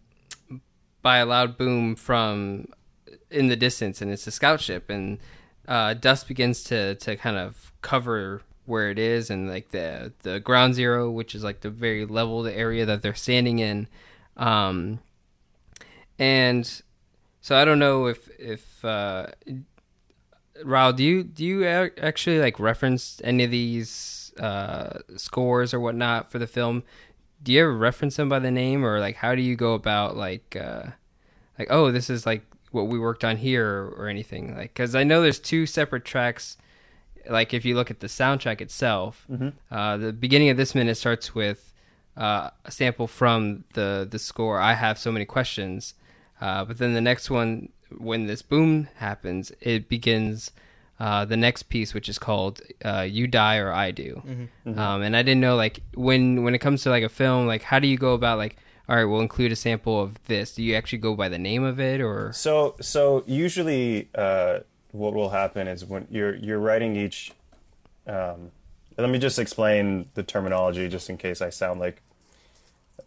by 1.04 1.18
a 1.20 1.26
loud 1.26 1.56
boom 1.56 1.96
from 1.96 2.66
in 3.30 3.48
the 3.48 3.56
distance, 3.56 4.02
and 4.02 4.12
it's 4.12 4.26
a 4.26 4.32
scout 4.32 4.60
ship, 4.60 4.90
and 4.90 5.20
uh, 5.70 5.94
dust 5.94 6.28
begins 6.28 6.64
to 6.64 6.96
to 6.96 7.16
kind 7.16 7.38
of 7.38 7.72
cover 7.82 8.42
where 8.66 8.90
it 8.90 9.00
is, 9.00 9.30
and 9.30 9.48
like 9.48 9.70
the 9.70 10.12
the 10.24 10.40
ground 10.40 10.74
zero, 10.74 11.10
which 11.10 11.36
is 11.36 11.44
like 11.44 11.62
the 11.62 11.70
very 11.70 12.06
leveled 12.06 12.48
area 12.48 12.86
that 12.86 13.04
they're 13.04 13.14
standing 13.14 13.60
in, 13.60 13.88
um, 14.36 15.00
and 16.18 16.82
so 17.40 17.56
I 17.56 17.64
don't 17.66 17.80
know 17.80 18.08
if 18.08 18.28
if 18.40 18.84
uh, 18.84 19.28
Raul, 20.64 20.96
do 20.96 21.04
you 21.04 21.24
do 21.24 21.46
you 21.46 21.66
actually 21.66 22.40
like 22.40 22.60
reference 22.60 23.22
any 23.24 23.44
of 23.44 23.52
these 23.52 24.34
uh, 24.40 25.00
scores 25.18 25.74
or 25.74 25.80
whatnot 25.80 26.32
for 26.32 26.40
the 26.40 26.48
film? 26.48 26.84
Do 27.44 27.54
you 27.54 27.62
ever 27.62 27.78
reference 27.78 28.16
them 28.16 28.28
by 28.28 28.40
the 28.40 28.52
name, 28.52 28.84
or 28.84 29.00
like 29.00 29.18
how 29.18 29.36
do 29.36 29.42
you 29.44 29.56
go 29.56 29.76
about 29.76 30.18
like 30.18 30.56
uh, 30.56 30.88
like 31.60 31.68
oh 31.70 31.92
this 31.92 32.10
is 32.10 32.26
like 32.26 32.44
what 32.72 32.88
we 32.88 33.00
worked 33.00 33.24
on 33.24 33.38
here 33.38 33.68
or, 33.68 33.88
or 33.90 34.08
anything 34.08 34.56
like? 34.56 34.74
Because 34.74 34.96
I 34.96 35.04
know 35.04 35.22
there's 35.22 35.40
two 35.40 35.66
separate 35.66 36.06
tracks. 36.06 36.58
Like 37.30 37.54
if 37.54 37.66
you 37.66 37.76
look 37.76 37.92
at 37.92 38.00
the 38.00 38.08
soundtrack 38.08 38.62
itself, 38.62 39.26
uh, 39.72 39.98
the 39.98 40.14
beginning 40.14 40.50
of 40.50 40.58
this 40.58 40.74
minute 40.74 40.96
starts 40.96 41.36
with 41.36 41.74
uh, 42.18 42.50
a 42.66 42.72
sample 42.72 43.08
from 43.08 43.64
the 43.74 44.08
the 44.10 44.20
score. 44.20 44.60
I 44.60 44.74
have 44.74 44.98
so 44.98 45.12
many 45.12 45.26
questions, 45.26 45.94
uh, 46.42 46.66
but 46.66 46.78
then 46.78 46.94
the 46.94 47.02
next 47.02 47.30
one, 47.30 47.70
when 47.98 48.26
this 48.28 48.42
boom 48.42 48.88
happens, 48.96 49.52
it 49.62 49.90
begins 49.90 50.52
uh, 51.00 51.24
the 51.26 51.38
next 51.38 51.64
piece, 51.64 51.94
which 51.94 52.10
is 52.10 52.18
called 52.20 52.62
uh, 52.84 53.02
"You 53.02 53.28
Die 53.28 53.58
or 53.58 53.72
I 53.72 53.92
Do." 53.92 54.22
Um, 54.66 55.02
and 55.02 55.16
I 55.16 55.22
didn't 55.22 55.42
know 55.42 55.56
like 55.56 55.82
when 55.94 56.44
when 56.44 56.56
it 56.56 56.60
comes 56.60 56.84
to 56.84 56.90
like 56.90 57.04
a 57.04 57.10
film, 57.10 57.48
like 57.48 57.62
how 57.64 57.80
do 57.80 57.88
you 57.88 57.98
go 57.98 58.14
about 58.14 58.38
like 58.38 58.56
all 58.90 58.96
right, 58.96 59.06
we'll 59.06 59.22
include 59.22 59.52
a 59.52 59.56
sample 59.56 60.02
of 60.02 60.22
this. 60.26 60.56
Do 60.56 60.64
you 60.64 60.74
actually 60.74 60.98
go 60.98 61.16
by 61.16 61.30
the 61.30 61.38
name 61.38 61.64
of 61.64 61.80
it 61.80 62.02
or? 62.02 62.34
So 62.34 62.76
so 62.82 63.24
usually 63.28 64.10
uh, 64.16 64.60
what 64.92 65.14
will 65.14 65.30
happen 65.30 65.68
is 65.68 65.86
when 65.86 66.08
you're 66.10 66.36
you're 66.36 66.60
writing 66.60 66.96
each. 66.96 67.32
Um, 68.08 68.52
let 68.98 69.10
me 69.12 69.20
just 69.20 69.38
explain 69.38 70.10
the 70.16 70.24
terminology, 70.24 70.90
just 70.90 71.10
in 71.10 71.18
case 71.18 71.40
I 71.42 71.52
sound 71.52 71.80
like 71.80 72.02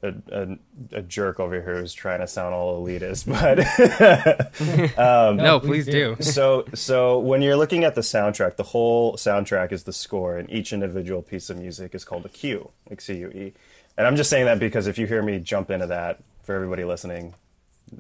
a, 0.03 0.15
a, 0.31 0.59
a 0.93 1.03
jerk 1.03 1.41
over 1.41 1.61
here 1.61 1.79
who's 1.79 1.93
trying 1.93 2.21
to 2.21 2.29
sound 2.29 2.55
all 2.55 2.81
elitist. 2.81 3.27
But 4.97 4.97
no, 5.37 5.59
please 5.59 5.87
do. 5.87 6.17
so 6.21 6.65
so 6.75 7.19
when 7.19 7.43
you're 7.43 7.57
looking 7.57 7.83
at 7.83 7.97
the 7.97 8.01
soundtrack, 8.03 8.55
the 8.55 8.63
whole 8.63 9.17
soundtrack 9.17 9.73
is 9.73 9.83
the 9.83 9.93
score, 9.93 10.39
and 10.39 10.49
each 10.49 10.73
individual 10.73 11.23
piece 11.23 11.51
of 11.51 11.59
music 11.59 11.93
is 11.93 12.05
called 12.05 12.25
a 12.25 12.29
cue, 12.29 12.71
like 12.89 13.01
C 13.01 13.17
U 13.19 13.29
E. 13.31 13.53
And 13.97 14.07
I'm 14.07 14.17
just 14.17 14.31
saying 14.31 14.47
that 14.47 14.59
because 14.59 14.87
if 14.87 14.99
you 14.99 15.07
hear 15.07 15.23
me 15.23 15.39
jump 15.39 15.71
into 15.71 15.87
that, 15.89 16.21
for 16.43 16.55
everybody 16.55 16.85
listening, 16.85 17.35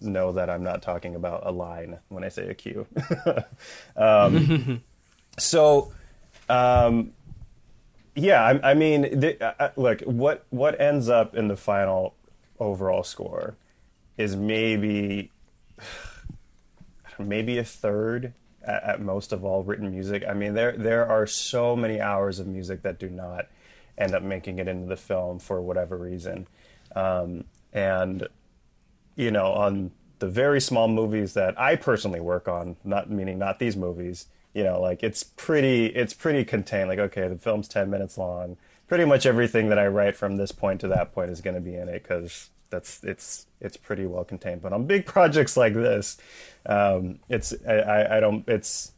know 0.00 0.32
that 0.32 0.50
I'm 0.50 0.62
not 0.62 0.82
talking 0.82 1.14
about 1.14 1.46
a 1.46 1.52
line 1.52 1.98
when 2.08 2.24
I 2.24 2.28
say 2.28 2.48
a 2.48 2.54
cue. 2.54 2.86
um, 3.96 4.82
so, 5.38 5.92
um, 6.48 7.12
yeah, 8.14 8.42
I, 8.42 8.70
I 8.72 8.74
mean, 8.74 9.20
the, 9.20 9.42
uh, 9.42 9.70
look, 9.76 10.00
what 10.02 10.44
what 10.50 10.80
ends 10.80 11.08
up 11.08 11.34
in 11.34 11.48
the 11.48 11.56
final 11.56 12.14
overall 12.58 13.04
score 13.04 13.56
is 14.18 14.36
maybe 14.36 15.30
maybe 17.18 17.58
a 17.58 17.64
third 17.64 18.34
at, 18.62 18.82
at 18.82 19.00
most 19.00 19.32
of 19.32 19.44
all 19.44 19.62
written 19.62 19.90
music. 19.90 20.24
I 20.28 20.34
mean, 20.34 20.54
there 20.54 20.72
there 20.72 21.06
are 21.06 21.26
so 21.26 21.76
many 21.76 22.00
hours 22.00 22.38
of 22.38 22.46
music 22.46 22.82
that 22.82 22.98
do 22.98 23.08
not 23.08 23.46
end 23.98 24.14
up 24.14 24.22
making 24.22 24.58
it 24.58 24.68
into 24.68 24.86
the 24.86 24.96
film 24.96 25.38
for 25.38 25.60
whatever 25.60 25.96
reason, 25.96 26.46
um, 26.96 27.44
and 27.72 28.26
you 29.16 29.30
know, 29.30 29.52
on 29.52 29.90
the 30.18 30.28
very 30.28 30.60
small 30.60 30.88
movies 30.88 31.34
that 31.34 31.58
I 31.60 31.76
personally 31.76 32.20
work 32.20 32.48
on, 32.48 32.76
not 32.84 33.10
meaning 33.10 33.38
not 33.38 33.58
these 33.58 33.76
movies, 33.76 34.26
you 34.54 34.62
know, 34.62 34.80
like 34.80 35.02
it's 35.02 35.22
pretty 35.22 35.86
it's 35.86 36.14
pretty 36.14 36.44
contained. 36.44 36.88
Like, 36.88 36.98
okay, 36.98 37.28
the 37.28 37.36
film's 37.36 37.68
ten 37.68 37.90
minutes 37.90 38.16
long. 38.16 38.56
Pretty 38.88 39.04
much 39.04 39.24
everything 39.24 39.68
that 39.70 39.78
I 39.78 39.86
write 39.86 40.16
from 40.16 40.36
this 40.36 40.52
point 40.52 40.80
to 40.82 40.88
that 40.88 41.14
point 41.14 41.30
is 41.30 41.40
going 41.40 41.54
to 41.54 41.60
be 41.60 41.74
in 41.74 41.88
it 41.88 42.02
because 42.02 42.50
that's 42.70 43.02
it's 43.02 43.46
it's 43.60 43.76
pretty 43.76 44.06
well 44.06 44.24
contained. 44.24 44.62
But 44.62 44.72
on 44.72 44.86
big 44.86 45.06
projects 45.14 45.56
like 45.56 45.74
this, 45.74 46.18
um, 46.66 47.18
it's 47.28 47.54
I, 47.66 48.18
I 48.18 48.20
don't 48.20 48.46
it's 48.48 48.92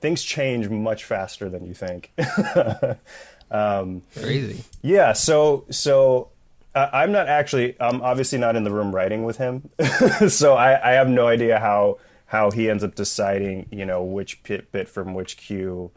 things 0.00 0.22
change 0.22 0.68
much 0.68 1.04
faster 1.04 1.48
than 1.48 1.66
you 1.66 1.74
think. 1.74 2.12
Crazy. 4.16 4.64
Yeah, 4.82 5.12
so 5.12 5.64
so 5.70 6.28
uh, 6.74 6.88
I'm 6.92 7.12
not 7.12 7.28
actually 7.28 7.76
I'm 7.80 8.00
obviously 8.02 8.38
not 8.38 8.56
in 8.56 8.64
the 8.64 8.70
room 8.70 8.94
writing 8.94 9.24
with 9.24 9.38
him, 9.38 9.70
so 10.28 10.54
I, 10.54 10.90
I 10.90 10.92
have 10.92 11.08
no 11.08 11.26
idea 11.26 11.58
how 11.58 11.98
how 12.26 12.50
he 12.50 12.70
ends 12.70 12.84
up 12.84 12.94
deciding 12.94 13.66
you 13.70 13.84
know 13.84 14.02
which 14.02 14.42
bit, 14.44 14.70
bit 14.70 14.88
from 14.88 15.14
which 15.14 15.36
cue 15.36 15.90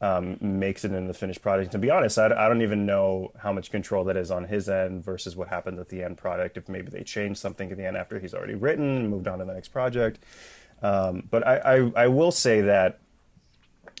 um, 0.00 0.36
makes 0.40 0.84
it 0.84 0.92
into 0.92 1.08
the 1.08 1.14
finished 1.14 1.42
product. 1.42 1.72
To 1.72 1.78
be 1.78 1.90
honest, 1.90 2.18
I, 2.18 2.26
I 2.26 2.48
don't 2.48 2.62
even 2.62 2.86
know 2.86 3.32
how 3.38 3.52
much 3.52 3.70
control 3.70 4.04
that 4.04 4.16
is 4.16 4.30
on 4.30 4.44
his 4.44 4.68
end 4.68 5.04
versus 5.04 5.36
what 5.36 5.48
happens 5.48 5.78
at 5.80 5.88
the 5.88 6.02
end 6.04 6.18
product. 6.18 6.56
If 6.56 6.68
maybe 6.68 6.90
they 6.90 7.02
change 7.02 7.38
something 7.38 7.70
at 7.70 7.76
the 7.76 7.86
end 7.86 7.96
after 7.96 8.18
he's 8.20 8.34
already 8.34 8.54
written, 8.54 8.96
and 8.96 9.10
moved 9.10 9.26
on 9.26 9.40
to 9.40 9.44
the 9.44 9.54
next 9.54 9.68
project. 9.68 10.20
Um, 10.82 11.28
but 11.30 11.46
I, 11.46 11.56
I 11.56 11.92
I 12.04 12.06
will 12.08 12.32
say 12.32 12.60
that 12.60 13.00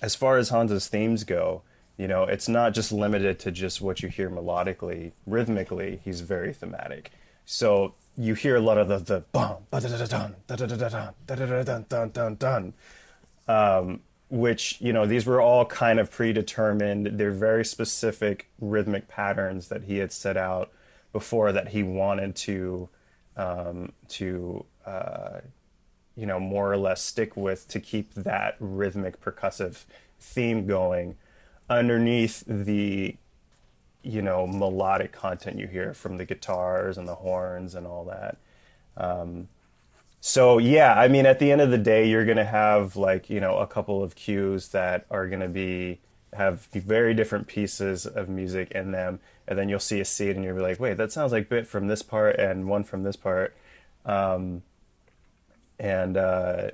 as 0.02 0.14
far 0.14 0.36
as 0.36 0.50
Hans's 0.50 0.88
themes 0.88 1.22
go, 1.24 1.62
you 1.96 2.08
know, 2.08 2.24
it's 2.24 2.48
not 2.48 2.74
just 2.74 2.92
limited 2.92 3.38
to 3.40 3.50
just 3.50 3.80
what 3.80 4.02
you 4.02 4.08
hear 4.08 4.30
melodically, 4.30 5.12
rhythmically. 5.26 6.00
He's 6.04 6.20
very 6.20 6.52
thematic. 6.52 7.12
So 7.44 7.94
you 8.16 8.34
hear 8.34 8.56
a 8.56 8.60
lot 8.60 8.78
of 8.78 8.88
the 8.88 8.98
the 8.98 9.20
bum 9.32 9.58
ba 9.70 9.80
da 9.80 9.88
da 9.88 9.98
da 9.98 10.06
dun 10.06 10.36
da 10.46 10.56
da 10.56 10.66
da 10.66 10.76
da 10.76 10.88
dun 10.88 11.14
da 11.26 11.34
da 11.34 11.46
da 11.46 11.62
dun 11.62 11.86
dun 11.88 12.10
dun 12.10 12.34
dun, 12.36 12.74
um, 13.48 14.00
which 14.30 14.80
you 14.80 14.92
know 14.92 15.06
these 15.06 15.26
were 15.26 15.40
all 15.40 15.64
kind 15.64 15.98
of 15.98 16.10
predetermined. 16.10 17.18
They're 17.18 17.30
very 17.32 17.64
specific 17.64 18.48
rhythmic 18.60 19.08
patterns 19.08 19.68
that 19.68 19.84
he 19.84 19.98
had 19.98 20.12
set 20.12 20.36
out 20.36 20.70
before 21.12 21.52
that 21.52 21.68
he 21.68 21.82
wanted 21.82 22.36
to 22.36 22.88
um, 23.36 23.92
to 24.08 24.64
uh, 24.86 25.40
you 26.16 26.26
know 26.26 26.38
more 26.38 26.72
or 26.72 26.76
less 26.76 27.02
stick 27.02 27.36
with 27.36 27.68
to 27.68 27.80
keep 27.80 28.14
that 28.14 28.56
rhythmic 28.60 29.20
percussive 29.20 29.84
theme 30.20 30.66
going 30.66 31.16
underneath 31.78 32.44
the 32.46 33.16
you 34.02 34.22
know 34.22 34.46
melodic 34.46 35.12
content 35.12 35.58
you 35.58 35.66
hear 35.66 35.94
from 35.94 36.16
the 36.16 36.24
guitars 36.24 36.98
and 36.98 37.08
the 37.08 37.16
horns 37.16 37.74
and 37.74 37.86
all 37.86 38.04
that. 38.04 38.36
Um, 38.96 39.48
so 40.24 40.58
yeah 40.58 40.94
i 40.94 41.08
mean 41.08 41.26
at 41.26 41.40
the 41.40 41.50
end 41.50 41.60
of 41.60 41.72
the 41.72 41.78
day 41.78 42.08
you're 42.08 42.24
going 42.24 42.36
to 42.36 42.44
have 42.44 42.94
like 42.94 43.28
you 43.28 43.40
know 43.40 43.56
a 43.56 43.66
couple 43.66 44.04
of 44.04 44.14
cues 44.14 44.68
that 44.68 45.04
are 45.10 45.26
going 45.26 45.40
to 45.40 45.48
be 45.48 45.98
have 46.32 46.66
very 46.66 47.12
different 47.12 47.48
pieces 47.48 48.06
of 48.06 48.28
music 48.28 48.70
in 48.70 48.92
them 48.92 49.18
and 49.48 49.58
then 49.58 49.68
you'll 49.68 49.80
see 49.80 49.98
a 49.98 50.04
seed 50.04 50.36
and 50.36 50.44
you'll 50.44 50.54
be 50.54 50.62
like 50.62 50.78
wait 50.78 50.96
that 50.96 51.10
sounds 51.10 51.32
like 51.32 51.48
bit 51.48 51.66
from 51.66 51.88
this 51.88 52.02
part 52.02 52.36
and 52.36 52.68
one 52.68 52.84
from 52.84 53.02
this 53.02 53.16
part. 53.16 53.54
Um, 54.04 54.62
and 55.78 56.16
uh, 56.16 56.70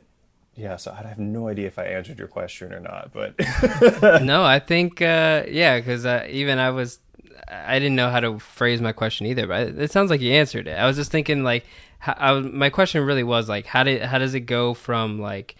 yeah 0.59 0.77
so 0.77 0.91
i 0.91 1.07
have 1.07 1.19
no 1.19 1.49
idea 1.49 1.67
if 1.67 1.79
i 1.79 1.85
answered 1.85 2.19
your 2.19 2.29
question 2.29 2.73
or 2.73 2.81
not 2.81 3.11
but 3.13 3.35
no, 4.23 4.45
I 4.45 4.59
think 4.59 5.01
uh, 5.03 5.45
yeah, 5.49 5.79
because 5.79 6.05
uh, 6.07 6.27
even 6.29 6.59
I 6.59 6.71
was 6.71 7.01
I 7.49 7.79
didn't 7.79 7.97
know 7.97 8.11
how 8.11 8.21
to 8.21 8.39
phrase 8.39 8.81
my 8.81 8.93
question 8.93 9.27
either, 9.27 9.47
but 9.47 9.69
it 9.69 9.91
sounds 9.91 10.11
like 10.11 10.21
you 10.21 10.33
answered 10.33 10.67
it. 10.67 10.73
I 10.73 10.87
was 10.87 10.97
just 10.97 11.11
thinking 11.11 11.43
like 11.43 11.65
how, 11.99 12.15
I 12.19 12.41
my 12.41 12.71
question 12.71 13.05
really 13.05 13.25
was 13.25 13.49
like 13.49 13.67
how 13.67 13.85
did 13.85 14.03
how 14.03 14.19
does 14.19 14.35
it 14.35 14.41
go 14.41 14.75
from 14.75 15.21
like 15.21 15.57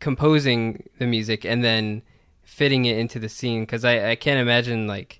composing 0.00 0.88
the 0.98 1.06
music 1.06 1.44
and 1.44 1.62
then 1.62 2.02
fitting 2.42 2.84
it 2.84 2.98
into 2.98 3.18
the 3.18 3.28
scene 3.28 3.62
because 3.62 3.84
I, 3.84 4.10
I 4.10 4.16
can't 4.16 4.40
imagine 4.40 4.86
like 4.86 5.19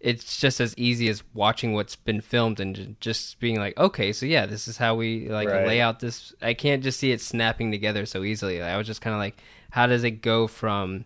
it's 0.00 0.38
just 0.40 0.60
as 0.60 0.74
easy 0.78 1.08
as 1.08 1.24
watching 1.34 1.72
what's 1.72 1.96
been 1.96 2.20
filmed 2.20 2.60
and 2.60 2.96
just 3.00 3.40
being 3.40 3.58
like 3.58 3.76
okay 3.76 4.12
so 4.12 4.24
yeah 4.26 4.46
this 4.46 4.68
is 4.68 4.76
how 4.76 4.94
we 4.94 5.28
like 5.28 5.48
Right. 5.48 5.66
lay 5.66 5.80
out 5.80 5.98
this 6.00 6.32
i 6.40 6.54
can't 6.54 6.82
just 6.84 7.00
see 7.00 7.10
it 7.10 7.20
snapping 7.20 7.72
together 7.72 8.06
so 8.06 8.22
easily. 8.22 8.62
I 8.62 8.76
was 8.76 8.86
just 8.86 9.00
kind 9.00 9.14
of 9.14 9.18
like 9.18 9.36
how 9.70 9.86
does 9.86 10.04
it 10.04 10.22
go 10.22 10.46
from 10.46 11.04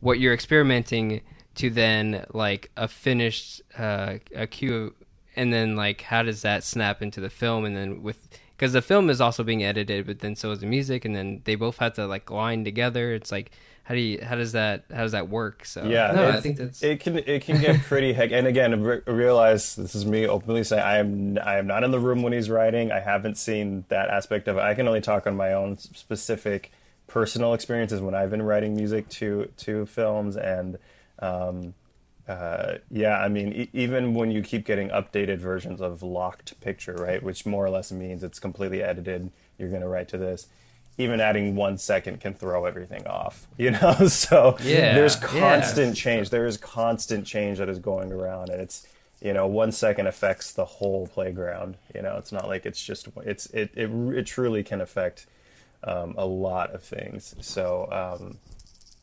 what 0.00 0.18
you're 0.18 0.32
experimenting 0.34 1.20
to 1.56 1.68
then 1.68 2.24
like 2.32 2.70
a 2.76 2.88
finished 2.88 3.60
uh, 3.78 4.14
a 4.34 4.46
cue 4.46 4.94
and 5.36 5.52
then 5.52 5.76
like 5.76 6.00
how 6.02 6.22
does 6.22 6.42
that 6.42 6.64
snap 6.64 7.02
into 7.02 7.20
the 7.20 7.30
film? 7.30 7.64
And 7.66 7.76
then 7.76 8.02
with 8.02 8.28
because 8.56 8.72
the 8.72 8.82
film 8.82 9.10
is 9.10 9.20
also 9.20 9.42
being 9.44 9.62
edited 9.62 10.06
but 10.06 10.20
then 10.20 10.34
so 10.36 10.50
is 10.50 10.60
the 10.60 10.66
music 10.66 11.04
and 11.04 11.14
then 11.14 11.42
they 11.44 11.54
both 11.54 11.76
have 11.78 11.92
to 11.94 12.06
like 12.06 12.30
line 12.30 12.64
together. 12.64 13.12
It's 13.12 13.30
like 13.30 13.50
how 13.90 13.96
do 13.96 14.00
you 14.02 14.24
how 14.24 14.36
does 14.36 14.52
that 14.52 14.84
how 14.94 15.02
does 15.02 15.10
that 15.10 15.28
work? 15.28 15.64
So 15.64 15.84
Yeah, 15.84 16.12
no, 16.12 16.28
I 16.28 16.40
think 16.40 16.58
that's 16.58 16.80
it 16.80 17.00
can 17.00 17.18
it 17.18 17.42
can 17.42 17.60
get 17.60 17.82
pretty 17.82 18.12
heck. 18.12 18.30
And 18.30 18.46
again, 18.46 18.80
re- 18.84 19.00
realize 19.04 19.74
this 19.74 19.96
is 19.96 20.06
me 20.06 20.28
openly 20.28 20.62
saying 20.62 20.80
I 20.80 20.98
am 20.98 21.38
I 21.44 21.56
am 21.58 21.66
not 21.66 21.82
in 21.82 21.90
the 21.90 21.98
room 21.98 22.22
when 22.22 22.32
he's 22.32 22.48
writing. 22.48 22.92
I 22.92 23.00
haven't 23.00 23.36
seen 23.36 23.84
that 23.88 24.08
aspect 24.08 24.46
of 24.46 24.58
it. 24.58 24.60
I 24.60 24.74
can 24.74 24.86
only 24.86 25.00
talk 25.00 25.26
on 25.26 25.36
my 25.36 25.54
own 25.54 25.76
specific 25.76 26.70
personal 27.08 27.52
experiences 27.52 28.00
when 28.00 28.14
I've 28.14 28.30
been 28.30 28.42
writing 28.42 28.76
music 28.76 29.08
to 29.08 29.50
to 29.56 29.86
films 29.86 30.36
and. 30.36 30.78
Um, 31.18 31.74
uh, 32.28 32.78
yeah, 32.92 33.18
I 33.18 33.26
mean, 33.26 33.52
e- 33.52 33.70
even 33.72 34.14
when 34.14 34.30
you 34.30 34.40
keep 34.40 34.64
getting 34.64 34.88
updated 34.90 35.38
versions 35.38 35.80
of 35.80 36.00
locked 36.00 36.60
picture, 36.60 36.94
right, 36.94 37.20
which 37.20 37.44
more 37.44 37.66
or 37.66 37.70
less 37.70 37.90
means 37.90 38.22
it's 38.22 38.38
completely 38.38 38.84
edited, 38.84 39.32
you're 39.58 39.68
going 39.68 39.82
to 39.82 39.88
write 39.88 40.08
to 40.10 40.16
this. 40.16 40.46
Even 40.98 41.20
adding 41.20 41.54
one 41.56 41.78
second 41.78 42.20
can 42.20 42.34
throw 42.34 42.66
everything 42.66 43.06
off, 43.06 43.46
you 43.56 43.70
know. 43.70 43.94
so 44.08 44.56
Yeah, 44.62 44.94
there's 44.94 45.18
yeah. 45.20 45.28
constant 45.28 45.96
change. 45.96 46.30
There 46.30 46.46
is 46.46 46.56
constant 46.58 47.26
change 47.26 47.58
that 47.58 47.68
is 47.68 47.78
going 47.78 48.12
around, 48.12 48.50
and 48.50 48.60
it's 48.60 48.86
you 49.22 49.32
know 49.32 49.46
one 49.46 49.72
second 49.72 50.06
affects 50.06 50.52
the 50.52 50.64
whole 50.64 51.06
playground. 51.06 51.76
You 51.94 52.02
know, 52.02 52.16
it's 52.16 52.32
not 52.32 52.48
like 52.48 52.66
it's 52.66 52.82
just 52.84 53.08
it's 53.24 53.46
it 53.46 53.70
it, 53.74 53.90
it 53.90 54.26
truly 54.26 54.62
can 54.62 54.80
affect 54.80 55.26
um, 55.84 56.14
a 56.18 56.26
lot 56.26 56.74
of 56.74 56.82
things. 56.82 57.34
So 57.40 57.88
um, 57.90 58.36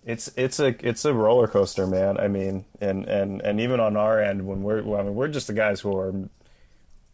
it's 0.06 0.30
it's 0.38 0.60
a 0.60 0.76
it's 0.88 1.04
a 1.06 1.14
roller 1.14 1.48
coaster, 1.48 1.88
man. 1.88 2.20
I 2.20 2.28
mean, 2.28 2.66
and 2.80 3.06
and 3.06 3.42
and 3.42 3.60
even 3.60 3.80
on 3.80 3.98
our 3.98 4.22
end, 4.22 4.46
when 4.46 4.62
we're 4.62 4.84
well, 4.84 5.00
I 5.00 5.04
mean, 5.04 5.16
we're 5.16 5.28
just 5.30 5.48
the 5.48 5.54
guys 5.54 5.80
who 5.82 5.98
are, 5.98 6.14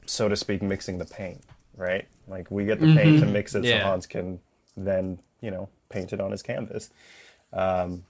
so 0.06 0.28
to 0.28 0.36
speak, 0.36 0.62
mixing 0.62 0.98
the 0.98 1.06
paint, 1.06 1.42
right? 1.78 2.06
Like 2.28 2.52
we 2.52 2.66
get 2.66 2.82
the 2.82 2.94
paint 2.94 3.22
to 3.22 3.26
mix 3.26 3.56
it, 3.56 3.64
Yeah. 3.64 3.80
so 3.80 3.86
Hans 3.86 4.08
can 4.08 4.40
then 4.78 5.20
you 5.42 5.52
know 5.52 5.70
paint 5.90 6.14
it 6.14 6.20
on 6.22 6.32
his 6.32 6.42
canvas. 6.42 6.90
Um, 7.52 8.04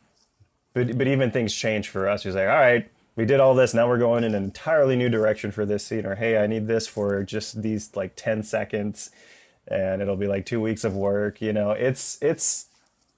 but 0.74 0.98
but 0.98 1.08
even 1.08 1.32
things 1.32 1.54
change 1.54 1.90
for 1.90 2.08
us. 2.10 2.24
He's 2.24 2.36
like, 2.36 2.48
all 2.48 2.56
right, 2.56 2.90
we 3.16 3.26
did 3.26 3.40
all 3.40 3.54
this. 3.56 3.74
Now 3.74 3.88
we're 3.88 3.98
going 4.00 4.24
in 4.24 4.34
an 4.36 4.44
entirely 4.44 4.96
new 4.96 5.10
direction 5.10 5.52
for 5.52 5.66
this 5.66 5.86
scene. 5.86 6.06
Or 6.06 6.16
hey, 6.16 6.38
I 6.38 6.48
need 6.48 6.68
this 6.68 6.88
for 6.88 7.24
just 7.24 7.62
these 7.62 7.96
like 7.96 8.14
ten 8.16 8.42
seconds, 8.44 9.12
and 9.68 10.02
it'll 10.02 10.16
be 10.16 10.28
like 10.28 10.46
two 10.46 10.62
weeks 10.62 10.84
of 10.84 10.96
work. 10.96 11.42
You 11.42 11.54
know, 11.54 11.72
it's 11.72 12.18
it's 12.22 12.68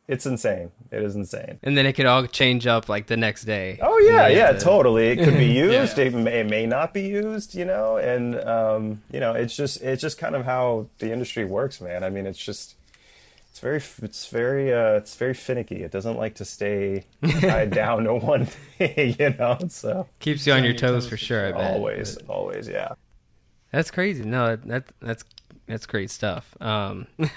it's 0.08 0.26
insane. 0.26 0.72
It 0.92 1.02
is 1.02 1.16
insane. 1.16 1.60
and 1.64 1.76
then 1.78 1.86
it 1.88 1.94
could 1.94 2.06
all 2.06 2.28
change 2.28 2.68
up 2.68 2.90
like 2.90 3.08
the 3.08 3.18
next 3.18 3.46
day. 3.46 3.80
Oh 3.82 3.98
yeah, 4.00 4.28
yeah, 4.28 4.52
the- 4.52 4.60
totally. 4.60 5.08
It 5.08 5.24
could 5.24 5.38
be 5.38 5.46
used. 5.52 5.98
Yeah. 5.98 6.06
It, 6.06 6.14
may, 6.14 6.40
it 6.42 6.50
may 6.50 6.66
not 6.66 6.94
be 6.94 7.04
used. 7.04 7.56
You 7.56 7.66
know, 7.66 7.98
and 7.98 8.36
um, 8.42 9.02
you 9.12 9.20
know, 9.22 9.34
it's 9.34 9.56
just 9.56 9.82
it's 9.82 10.02
just 10.02 10.18
kind 10.18 10.36
of 10.36 10.44
how 10.46 10.88
the 11.00 11.12
industry 11.14 11.46
works, 11.46 11.80
man. 11.80 12.04
I 12.04 12.10
mean, 12.10 12.26
it's 12.28 12.38
just 12.44 12.76
it's 13.56 13.62
very 13.62 13.82
it's 14.02 14.28
very 14.28 14.74
uh, 14.74 14.96
it's 14.96 15.16
very 15.16 15.34
finicky. 15.34 15.82
It 15.82 15.90
doesn't 15.90 16.18
like 16.18 16.36
to 16.36 16.46
stay 16.46 17.06
tied 17.40 17.72
down 17.74 18.04
to 18.04 18.16
one 18.16 18.48
thing. 18.48 19.16
You 19.20 19.30
know, 19.40 19.58
so 19.70 20.08
Keeps 20.20 20.46
you 20.46 20.52
on 20.52 20.66
your 20.66 20.74
toes 20.74 21.08
for 21.08 21.16
sure. 21.16 21.48
I 21.48 21.52
bet. 21.54 21.74
always, 21.74 22.18
always, 22.28 22.68
yeah. 22.68 22.96
That's 23.72 23.92
crazy. 23.92 24.26
No, 24.26 24.58
that 24.58 24.92
that's 25.00 25.24
that's 25.68 25.86
great 25.86 26.12
stuff. 26.12 26.54
Um, 26.60 27.08
uh, 27.20 27.28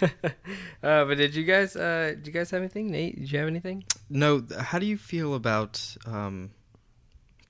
but 0.81 1.14
did 1.14 1.37
you 1.37 1.44
guys 1.44 1.76
uh, 1.76 2.14
did 2.16 2.26
you 2.26 2.33
guys 2.33 2.50
have 2.50 2.62
anything? 2.62 2.90
Nate, 2.90 3.20
did 3.20 3.31
you 3.31 3.38
have 3.38 3.46
anything? 3.46 3.85
No, 4.11 4.44
how 4.59 4.81
do 4.81 4.87
you 4.87 4.96
feel 4.98 5.37
about 5.37 5.81
um? 6.04 6.50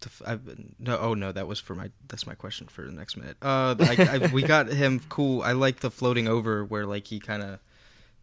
The, 0.01 0.07
f- 0.09 0.23
I've, 0.27 0.59
no, 0.79 0.99
oh 0.99 1.15
no, 1.15 1.33
that 1.33 1.49
was 1.49 1.59
for 1.59 1.75
my. 1.75 1.91
That's 2.09 2.27
my 2.27 2.35
question 2.35 2.67
for 2.67 2.83
the 2.83 2.93
next 2.93 3.17
minute. 3.17 3.39
Uh, 3.41 3.77
I, 3.81 4.21
I, 4.23 4.31
we 4.31 4.43
got 4.43 4.69
him 4.69 5.01
cool. 5.09 5.41
I 5.41 5.53
like 5.53 5.81
the 5.81 5.91
floating 5.91 6.29
over 6.29 6.67
where 6.67 6.85
like 6.85 7.07
he 7.07 7.19
kind 7.19 7.43
of, 7.43 7.61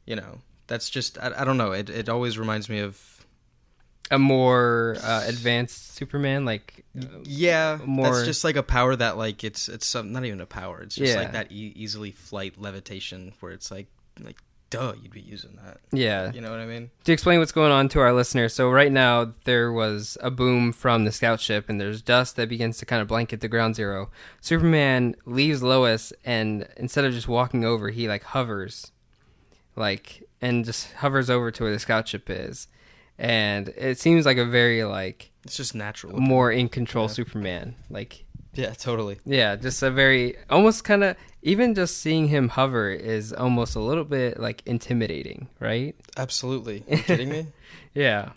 you 0.06 0.16
know, 0.16 0.40
that's 0.68 0.90
just 0.90 1.18
I, 1.18 1.32
I 1.38 1.46
don't 1.46 1.58
know. 1.58 1.72
It 1.72 1.90
it 1.90 2.10
always 2.10 2.38
reminds 2.38 2.70
me 2.70 2.80
of 2.80 3.00
A 4.12 4.20
more 4.20 4.98
uh, 5.04 5.24
advanced 5.26 5.96
Superman, 5.96 6.46
like 6.46 6.86
uh, 7.00 7.06
yeah. 7.24 7.80
more- 7.86 8.14
That's 8.14 8.26
just 8.26 8.44
like 8.44 8.56
a 8.56 8.64
power 8.64 8.96
that 8.96 9.18
like 9.18 9.44
it's 9.44 9.68
it's 9.70 9.88
some, 9.88 10.12
not 10.14 10.26
even 10.26 10.42
a 10.42 10.46
power. 10.46 10.82
It's 10.82 10.96
just 10.96 11.14
Yeah. 11.14 11.20
like 11.20 11.32
that 11.34 11.52
e- 11.52 11.74
easily 11.76 12.12
flight 12.12 12.60
levitation 12.62 13.34
where 13.40 13.52
it's 13.52 13.72
like 13.72 13.88
like 14.22 14.38
duh 14.72 14.94
you'd 15.02 15.12
be 15.14 15.22
using 15.22 15.58
that. 15.64 15.78
yeah. 15.92 16.32
You 16.34 16.42
know 16.42 16.50
what 16.52 16.60
I 16.60 16.66
mean? 16.66 16.90
To 17.06 17.12
explain 17.14 17.40
what's 17.40 17.52
going 17.52 17.72
on 17.72 17.88
to 17.90 18.00
our 18.00 18.14
listeners, 18.14 18.54
so 18.54 18.70
right 18.70 18.92
now 18.92 19.34
there 19.46 19.72
was 19.72 20.18
a 20.22 20.30
boom 20.32 20.72
from 20.74 21.06
the 21.06 21.12
scout 21.12 21.40
ship, 21.40 21.70
and 21.70 21.80
there's 21.80 22.02
dust 22.02 22.36
that 22.36 22.50
begins 22.50 22.78
to 22.80 22.86
kind 22.86 23.02
of 23.02 23.08
blanket 23.08 23.42
the 23.42 23.48
ground 23.48 23.76
zero. 23.76 24.10
Superman 24.42 25.16
leaves 25.26 25.62
Lois, 25.64 26.14
and 26.24 26.68
instead 26.78 27.06
of 27.06 27.14
just 27.14 27.28
walking 27.28 27.64
over, 27.66 27.90
he 27.90 28.08
like 28.08 28.24
hovers, 28.24 28.92
like 29.76 30.24
and 30.42 30.66
just 30.66 30.92
hovers 30.94 31.30
over 31.30 31.52
to 31.52 31.64
where 31.64 31.72
the 31.74 31.80
scout 31.80 32.08
ship 32.08 32.30
is, 32.30 32.68
and 33.18 33.70
it 33.70 34.00
seems 34.00 34.26
like 34.26 34.38
a 34.38 34.46
very 34.46 34.84
like 34.84 35.32
It's 35.44 35.58
just 35.58 35.76
natural. 35.76 36.14
looking. 36.14 36.28
more 36.28 36.52
in 36.52 36.70
control 36.70 37.06
Yeah. 37.06 37.12
Superman, 37.14 37.76
like 37.90 38.24
Yeah, 38.54 38.72
totally. 38.72 39.20
yeah, 39.26 39.56
just 39.56 39.82
a 39.84 39.92
very 39.92 40.36
almost 40.50 40.84
kind 40.84 41.04
of 41.04 41.16
even 41.42 41.76
just 41.76 41.98
seeing 41.98 42.28
him 42.30 42.50
hover 42.50 42.90
is 42.90 43.32
almost 43.34 43.76
a 43.76 43.80
little 43.80 44.04
bit 44.06 44.40
like 44.40 44.64
intimidating, 44.66 45.48
right? 45.60 45.96
Absolutely. 46.18 46.84
Are 46.90 46.96
you 46.96 47.04
kidding 47.04 47.30
me? 47.30 47.48
Yeah. 47.94 48.30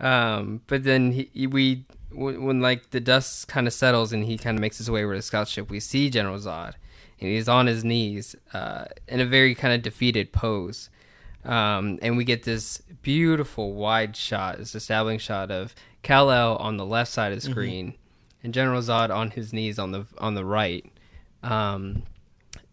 Um, 0.00 0.60
but 0.66 0.84
then 0.84 1.12
he, 1.12 1.30
he- 1.32 1.46
we 1.46 1.84
when, 2.12 2.44
when 2.44 2.60
like 2.60 2.90
the 2.90 3.00
dust 3.00 3.48
kind 3.48 3.66
of 3.66 3.72
settles 3.72 4.12
and 4.12 4.24
he 4.24 4.38
kind 4.38 4.56
of 4.56 4.60
makes 4.60 4.78
his 4.78 4.90
way 4.90 5.02
over 5.04 5.14
to 5.14 5.18
the 5.18 5.22
scout 5.22 5.48
ship, 5.48 5.70
we 5.70 5.80
see 5.80 6.10
General 6.10 6.38
Zod, 6.38 6.74
and 7.20 7.30
he's 7.30 7.48
on 7.48 7.66
his 7.66 7.84
knees 7.84 8.36
uh, 8.52 8.84
in 9.08 9.20
a 9.20 9.26
very 9.26 9.54
kind 9.54 9.74
of 9.74 9.82
defeated 9.82 10.32
pose. 10.32 10.90
Um, 11.44 11.98
and 12.02 12.16
we 12.16 12.24
get 12.24 12.44
this 12.44 12.78
beautiful 13.02 13.74
wide 13.74 14.16
shot, 14.16 14.58
this 14.58 14.74
establishing 14.74 15.18
shot 15.18 15.50
of 15.50 15.74
Kal 16.02 16.30
El 16.30 16.56
on 16.56 16.76
the 16.78 16.86
left 16.86 17.12
side 17.12 17.32
of 17.32 17.40
the 17.42 17.50
screen, 17.50 17.94
and 18.42 18.54
General 18.54 18.80
Zod 18.80 19.14
on 19.14 19.30
his 19.30 19.52
knees 19.52 19.78
on 19.78 19.92
the 19.92 20.06
on 20.18 20.34
the 20.34 20.44
right. 20.44 20.90
Um, 21.42 22.04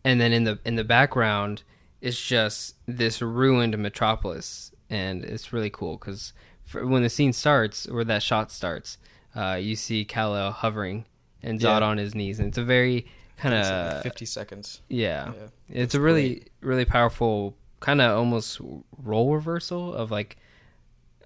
and 0.03 0.19
then 0.21 0.31
in 0.33 0.45
the 0.45 0.59
in 0.65 0.75
the 0.75 0.83
background 0.83 1.63
is 1.99 2.19
just 2.19 2.75
this 2.87 3.21
ruined 3.21 3.77
metropolis, 3.77 4.71
and 4.89 5.23
it's 5.23 5.51
really 5.53 5.69
cool 5.69 5.97
because 5.97 6.33
when 6.73 7.03
the 7.03 7.09
scene 7.09 7.33
starts 7.33 7.85
or 7.87 8.03
that 8.05 8.23
shot 8.23 8.51
starts, 8.51 8.97
uh, 9.35 9.57
you 9.61 9.75
see 9.75 10.05
Kal 10.05 10.35
El 10.35 10.51
hovering 10.51 11.05
and 11.43 11.59
Zod 11.59 11.81
Yeah. 11.81 11.87
on 11.87 11.97
his 11.97 12.15
knees, 12.15 12.39
and 12.39 12.47
it's 12.47 12.57
a 12.57 12.63
very 12.63 13.05
kind 13.41 13.55
It's 13.55 13.69
like 13.69 13.95
of 13.97 14.03
50 14.03 14.25
seconds. 14.25 14.81
yeah. 14.89 15.33
Yeah. 15.33 15.83
It's 15.83 15.95
a 15.95 15.99
really 16.01 16.43
really 16.61 16.85
powerful 16.85 17.55
kind 17.79 17.99
of 18.01 18.15
almost 18.17 18.59
role 19.03 19.33
reversal 19.33 19.93
of 19.93 20.11
like 20.11 20.37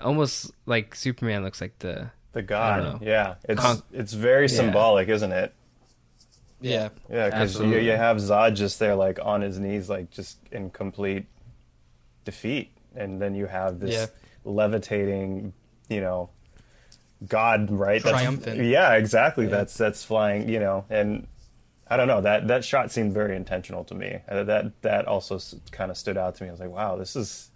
almost 0.02 0.52
like 0.66 0.96
Superman 0.96 1.44
looks 1.44 1.60
like 1.62 1.78
the 1.80 2.10
The 2.34 2.42
god, 2.42 3.02
yeah. 3.02 3.36
It's 3.48 3.62
Con- 3.62 3.84
it's 3.92 4.14
very 4.14 4.44
Yeah. 4.48 4.56
symbolic, 4.56 5.10
isn't 5.10 5.32
it? 5.32 5.54
Yeah. 6.62 6.90
Yeah, 7.10 7.30
because 7.30 7.60
you, 7.60 7.78
you 7.78 7.92
have 7.92 8.18
Zod 8.18 8.56
just 8.56 8.80
there, 8.80 8.96
like 8.96 9.20
on 9.22 9.42
his 9.42 9.60
knees, 9.60 9.90
like 9.90 10.10
just 10.10 10.38
in 10.52 10.70
complete 10.70 11.26
defeat, 12.24 12.72
and 12.96 13.22
then 13.22 13.36
you 13.36 13.46
have 13.46 13.80
this 13.80 13.94
Yeah. 13.94 14.06
levitating, 14.46 15.54
you 15.90 16.02
know, 16.02 16.30
God, 17.28 17.70
right? 17.72 18.02
That's- 18.02 18.22
Triumphant. 18.22 18.64
yeah, 18.64 18.94
exactly. 18.94 19.46
Yeah. 19.46 19.52
That's 19.52 19.78
that's 19.78 20.04
flying, 20.04 20.50
you 20.50 20.60
know, 20.60 20.86
and 20.90 21.28
I 21.88 21.98
don't 21.98 22.08
know 22.08 22.22
that 22.22 22.48
that 22.48 22.66
shot 22.66 22.92
seemed 22.92 23.14
very 23.14 23.36
intentional 23.36 23.84
to 23.86 23.96
me. 23.96 24.20
Uh, 24.28 24.44
that 24.44 24.82
that 24.82 25.08
also 25.08 25.40
kind 25.72 25.92
of 25.92 25.98
stood 25.98 26.18
out 26.18 26.36
to 26.36 26.44
me. 26.44 26.50
I 26.50 26.52
was 26.52 26.60
like, 26.60 26.72
wow, 26.72 26.96
this 26.96 27.16
is 27.16 27.52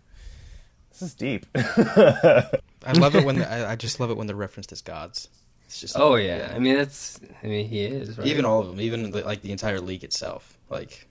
this 0.92 1.02
is 1.02 1.14
deep. 1.14 1.46
I 1.56 2.94
love 2.94 3.16
it 3.16 3.26
when 3.26 3.40
the, 3.40 3.52
I, 3.52 3.72
I 3.72 3.76
just 3.76 4.00
love 4.00 4.12
it 4.12 4.18
when 4.18 4.28
they're 4.28 4.36
referenced 4.36 4.72
as 4.72 4.82
gods. 4.82 5.30
It's 5.66 5.82
just 5.82 5.96
oh 5.98 6.16
yeah. 6.16 6.52
I 6.56 6.60
mean 6.60 6.76
that's 6.76 7.20
I 7.44 7.48
mean 7.48 7.68
he 7.68 7.82
is 7.84 8.18
right? 8.18 8.28
even 8.28 8.46
all 8.46 8.62
of 8.62 8.68
them, 8.68 8.82
even 8.82 9.12
the, 9.12 9.24
like 9.24 9.42
the 9.42 9.52
entire 9.52 9.80
league 9.80 10.04
itself. 10.04 10.58
Like 10.70 11.08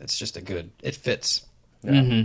it's 0.00 0.18
just 0.18 0.36
a 0.36 0.40
good. 0.40 0.70
It 0.82 0.94
fits. 0.94 1.46
hmm 1.82 2.22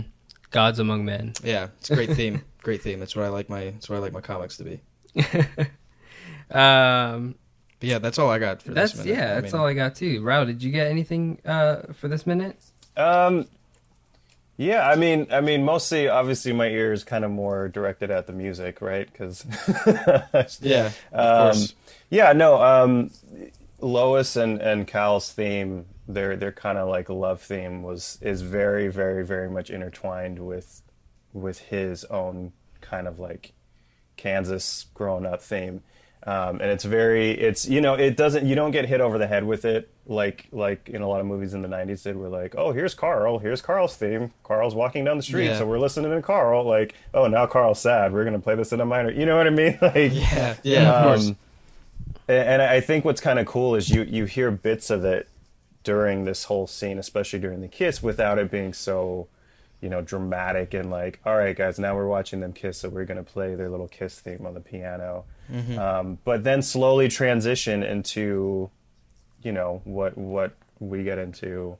gods 0.52 0.78
among 0.78 1.04
men. 1.04 1.32
Yeah, 1.42 1.68
it's 1.80 1.90
a 1.90 1.96
great 1.96 2.12
theme. 2.12 2.42
great 2.62 2.82
theme. 2.82 3.00
That's 3.00 3.16
what 3.16 3.24
I 3.24 3.28
like 3.28 3.48
my. 3.48 3.70
That's 3.70 3.88
what 3.88 3.96
I 3.96 3.98
like 3.98 4.12
my 4.12 4.20
comics 4.20 4.58
to 4.58 4.64
be. 4.64 4.80
um, 6.50 7.34
But 7.82 7.90
yeah, 7.90 7.98
that's 7.98 8.18
all 8.18 8.30
I 8.30 8.38
got 8.38 8.62
for 8.62 8.74
that's 8.74 8.92
this 8.94 9.04
minute. 9.04 9.18
yeah, 9.18 9.36
I 9.36 9.40
that's 9.40 9.52
mean, 9.52 9.60
all 9.60 9.66
I 9.66 9.74
got 9.74 9.96
too. 9.96 10.22
Raul, 10.22 10.46
did 10.46 10.62
you 10.62 10.70
get 10.70 10.86
anything 10.86 11.38
uh, 11.44 11.92
for 11.94 12.06
this 12.08 12.26
minute? 12.26 12.56
Um, 12.96 13.48
yeah, 14.56 14.88
I 14.88 14.94
mean, 14.96 15.26
I 15.32 15.40
mean, 15.40 15.64
mostly, 15.64 16.08
obviously, 16.08 16.52
my 16.52 16.68
ear 16.68 16.92
is 16.92 17.04
kind 17.04 17.24
of 17.24 17.32
more 17.32 17.68
directed 17.68 18.10
at 18.12 18.28
the 18.28 18.32
music, 18.32 18.80
right? 18.80 19.10
Because, 19.10 19.44
Yeah, 20.60 20.92
of 21.12 21.20
um, 21.20 21.52
course. 21.52 21.74
yeah, 22.10 22.32
no, 22.32 22.62
um, 22.62 23.10
Lois 23.80 24.36
and 24.36 24.60
and 24.60 24.86
Kal's 24.86 25.32
theme, 25.32 25.86
their 26.06 26.36
their 26.36 26.52
kind 26.52 26.78
of 26.78 26.88
like 26.88 27.08
love 27.08 27.42
theme 27.42 27.82
was 27.82 28.18
is 28.22 28.42
very, 28.42 28.88
very, 28.88 29.24
very 29.26 29.50
much 29.50 29.70
intertwined 29.70 30.38
with 30.38 30.82
with 31.32 31.58
his 31.58 32.04
own 32.04 32.52
kind 32.80 33.08
of 33.08 33.18
like 33.18 33.54
Kansas 34.16 34.86
growing 34.94 35.26
up 35.26 35.42
theme. 35.42 35.82
Um, 36.24 36.60
and 36.60 36.70
it's 36.70 36.84
very 36.84 37.30
it's 37.32 37.66
you 37.68 37.80
know 37.80 37.94
it 37.94 38.16
doesn't 38.16 38.46
you 38.46 38.54
don't 38.54 38.70
get 38.70 38.86
hit 38.86 39.00
over 39.00 39.18
the 39.18 39.26
head 39.26 39.44
with 39.44 39.64
it 39.64 39.90
like 40.06 40.46
like 40.52 40.88
in 40.88 41.02
a 41.02 41.08
lot 41.08 41.20
of 41.20 41.26
movies 41.26 41.52
in 41.54 41.62
the 41.62 41.68
90s 41.68 42.02
did. 42.04 42.16
We're 42.16 42.28
like 42.28 42.54
oh 42.56 42.72
here's 42.72 42.94
carl 42.94 43.38
here's 43.38 43.60
carl's 43.62 43.96
theme. 43.96 44.32
Carl's 44.44 44.74
walking 44.74 45.04
down 45.04 45.16
the 45.16 45.22
street 45.22 45.46
Yeah. 45.46 45.58
so 45.58 45.66
we're 45.66 45.78
listening 45.80 46.10
to 46.12 46.22
carl 46.22 46.64
like 46.64 46.94
oh 47.12 47.26
now 47.26 47.46
carl's 47.46 47.80
sad. 47.80 48.12
We're 48.12 48.24
gonna 48.24 48.38
play 48.38 48.54
this 48.54 48.72
in 48.72 48.80
a 48.80 48.84
minor 48.84 49.10
you 49.10 49.26
know 49.26 49.36
what 49.36 49.46
i 49.46 49.50
mean? 49.50 49.78
Like 49.82 50.12
Yeah, 50.14 50.56
yeah, 50.62 50.92
of 50.92 51.04
course. 51.04 51.28
um, 51.28 51.36
and 52.28 52.48
and 52.48 52.62
I 52.62 52.80
think 52.80 53.04
what's 53.04 53.20
kind 53.20 53.38
of 53.38 53.46
cool 53.46 53.74
is 53.74 53.90
you 53.90 54.02
you 54.02 54.24
hear 54.26 54.50
bits 54.50 54.90
of 54.90 55.04
it 55.04 55.28
during 55.84 56.24
this 56.24 56.44
whole 56.44 56.68
scene, 56.68 56.96
especially 56.98 57.40
during 57.40 57.60
the 57.60 57.66
kiss, 57.68 58.00
without 58.00 58.38
it 58.38 58.48
being 58.52 58.72
so, 58.72 59.26
you 59.82 59.88
know, 59.88 60.00
dramatic 60.00 60.72
and 60.74 60.90
like, 60.90 61.20
all 61.26 61.36
right, 61.36 61.56
guys, 61.56 61.78
now 61.78 61.94
we're 61.96 62.06
watching 62.06 62.40
them 62.40 62.52
kiss, 62.52 62.78
so 62.78 62.88
we're 62.88 63.04
gonna 63.04 63.24
play 63.24 63.56
their 63.56 63.68
little 63.68 63.88
kiss 63.88 64.20
theme 64.20 64.46
on 64.46 64.54
the 64.54 64.60
piano. 64.60 65.24
Um, 65.78 66.18
but 66.24 66.44
then 66.44 66.62
slowly 66.62 67.08
transition 67.08 67.82
into, 67.82 68.70
you 69.42 69.52
know, 69.52 69.82
what 69.84 70.16
what 70.16 70.52
we 70.78 71.02
get 71.02 71.18
into. 71.18 71.76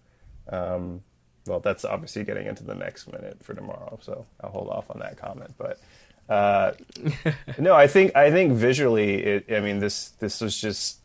Um, 0.51 1.03
well, 1.47 1.61
that's 1.61 1.85
obviously 1.85 2.25
getting 2.25 2.47
into 2.47 2.65
the 2.65 2.75
next 2.75 3.11
minute 3.11 3.39
for 3.43 3.55
tomorrow, 3.55 3.99
so 4.03 4.27
I'll 4.41 4.51
hold 4.51 4.69
off 4.69 4.91
on 4.91 4.99
that 4.99 5.17
comment. 5.17 5.55
But 5.57 5.81
uh, 6.29 6.73
no, 7.59 7.75
I 7.75 7.87
think 7.87 8.15
I 8.17 8.31
think 8.31 8.53
visually, 8.53 9.23
it. 9.23 9.47
I 9.53 9.61
mean, 9.61 9.79
this 9.79 10.11
this 10.19 10.41
was 10.41 10.61
just. 10.61 10.99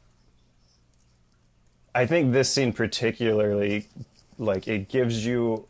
I 1.93 2.05
think 2.05 2.31
this 2.31 2.51
scene 2.51 2.73
particularly, 2.73 3.87
like, 4.37 4.67
it 4.67 4.87
gives 4.87 5.25
you 5.25 5.65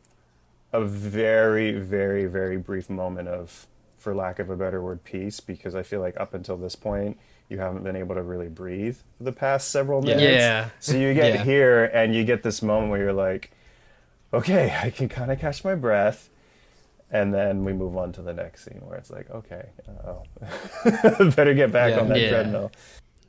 a 0.73 0.84
very, 0.84 1.71
very, 1.73 2.25
very 2.25 2.58
brief 2.58 2.89
moment 2.89 3.27
of, 3.27 3.67
for 3.97 4.13
lack 4.15 4.39
of 4.39 4.49
a 4.49 4.56
better 4.56 4.82
word, 4.82 5.03
peace. 5.03 5.39
Because 5.39 5.75
I 5.75 5.84
feel 5.84 5.99
like 6.01 6.19
up 6.19 6.34
until 6.34 6.58
this 6.58 6.75
point, 6.75 7.17
you 7.49 7.60
haven't 7.60 7.84
been 7.84 7.95
able 7.95 8.15
to 8.15 8.21
really 8.23 8.49
breathe 8.49 8.97
for 9.17 9.23
the 9.23 9.32
past 9.32 9.69
several 9.71 10.01
minutes. 10.01 10.21
Yeah. 10.21 10.69
So 10.80 10.97
you 10.97 11.13
get 11.13 11.34
Yeah. 11.36 11.43
here 11.43 11.86
and 11.86 12.13
you 12.13 12.23
get 12.25 12.43
this 12.43 12.62
moment 12.62 12.91
where 12.91 12.99
you're 12.99 13.13
like, 13.13 13.51
okay, 14.34 14.75
I 14.84 14.89
can 14.89 15.08
kind 15.10 15.32
of 15.32 15.39
catch 15.39 15.63
my 15.63 15.75
breath. 15.75 16.30
And 17.10 17.34
then 17.34 17.63
we 17.63 17.71
move 17.71 17.95
on 17.95 18.12
to 18.13 18.21
the 18.21 18.34
next 18.34 18.65
scene 18.65 18.82
where 18.84 18.97
it's 18.97 19.10
like, 19.10 19.30
okay, 19.32 19.67
oh, 20.06 20.23
better 21.36 21.53
get 21.53 21.71
back 21.71 21.91
Yeah. 21.91 21.99
on 22.01 22.10
that 22.10 22.19
Yeah. 22.19 22.30
treadmill. 22.30 22.71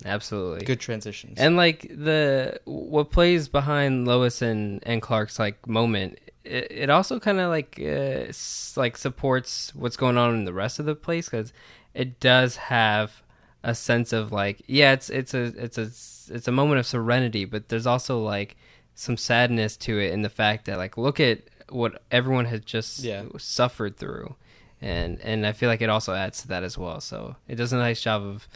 Absolutely. 0.04 0.64
Good 0.64 0.80
transitions. 0.80 1.38
And 1.38 1.56
like 1.56 1.82
the 1.88 2.60
what 2.64 3.10
plays 3.12 3.48
behind 3.48 4.06
Lois 4.08 4.42
and 4.42 4.80
and 4.84 5.00
Clark's 5.02 5.38
like 5.38 5.66
moment, 5.68 6.18
it, 6.48 6.66
it 6.70 6.90
also 6.90 7.20
kind 7.20 7.38
of 7.40 7.50
like 7.50 7.78
uh, 7.80 8.32
like 8.80 8.96
supports 8.96 9.72
what's 9.74 9.96
going 9.96 10.16
on 10.18 10.34
in 10.34 10.44
the 10.44 10.52
rest 10.52 10.78
of 10.78 10.86
the 10.86 10.94
place 10.94 11.26
because 11.28 11.52
it 11.94 12.20
does 12.20 12.56
have 12.56 13.22
a 13.62 13.74
sense 13.74 14.12
of 14.12 14.32
like 14.32 14.62
yeah, 14.66 14.92
it's 14.92 15.10
it's 15.10 15.34
a 15.34 15.44
it's 15.56 15.78
a 15.78 15.82
it's 16.34 16.48
a 16.48 16.52
moment 16.52 16.78
of 16.78 16.86
serenity, 16.86 17.44
but 17.44 17.68
there's 17.68 17.86
also 17.86 18.20
like 18.22 18.56
some 18.94 19.16
sadness 19.16 19.76
to 19.76 19.98
it 19.98 20.12
in 20.12 20.22
the 20.22 20.28
fact 20.28 20.64
that 20.66 20.78
like 20.78 20.96
look 20.96 21.20
at 21.20 21.40
what 21.70 22.02
everyone 22.10 22.46
has 22.46 22.60
just 22.62 23.00
Yeah. 23.00 23.24
suffered 23.38 23.96
through. 23.96 24.34
And 24.80 25.20
and 25.22 25.46
I 25.46 25.52
feel 25.52 25.68
like 25.68 25.82
it 25.82 25.90
also 25.90 26.14
adds 26.14 26.42
to 26.42 26.48
that 26.48 26.62
as 26.62 26.78
well. 26.78 27.00
So 27.00 27.36
it 27.48 27.56
does 27.56 27.72
a 27.72 27.76
nice 27.76 28.00
job 28.00 28.22
of 28.22 28.48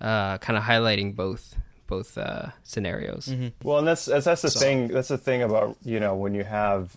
uh, 0.00 0.38
kind 0.38 0.56
of 0.56 0.64
highlighting 0.64 1.14
both 1.14 1.56
both 1.86 2.18
uh, 2.18 2.48
scenarios. 2.64 3.32
Well, 3.62 3.78
and 3.78 3.86
that's 3.88 4.04
that's, 4.06 4.24
that's 4.26 4.42
the 4.42 4.50
So- 4.50 4.60
thing. 4.60 4.88
That's 4.88 5.08
the 5.08 5.18
thing 5.18 5.42
about 5.42 5.76
you 5.84 6.00
know 6.00 6.14
when 6.16 6.34
you 6.34 6.44
have, 6.44 6.96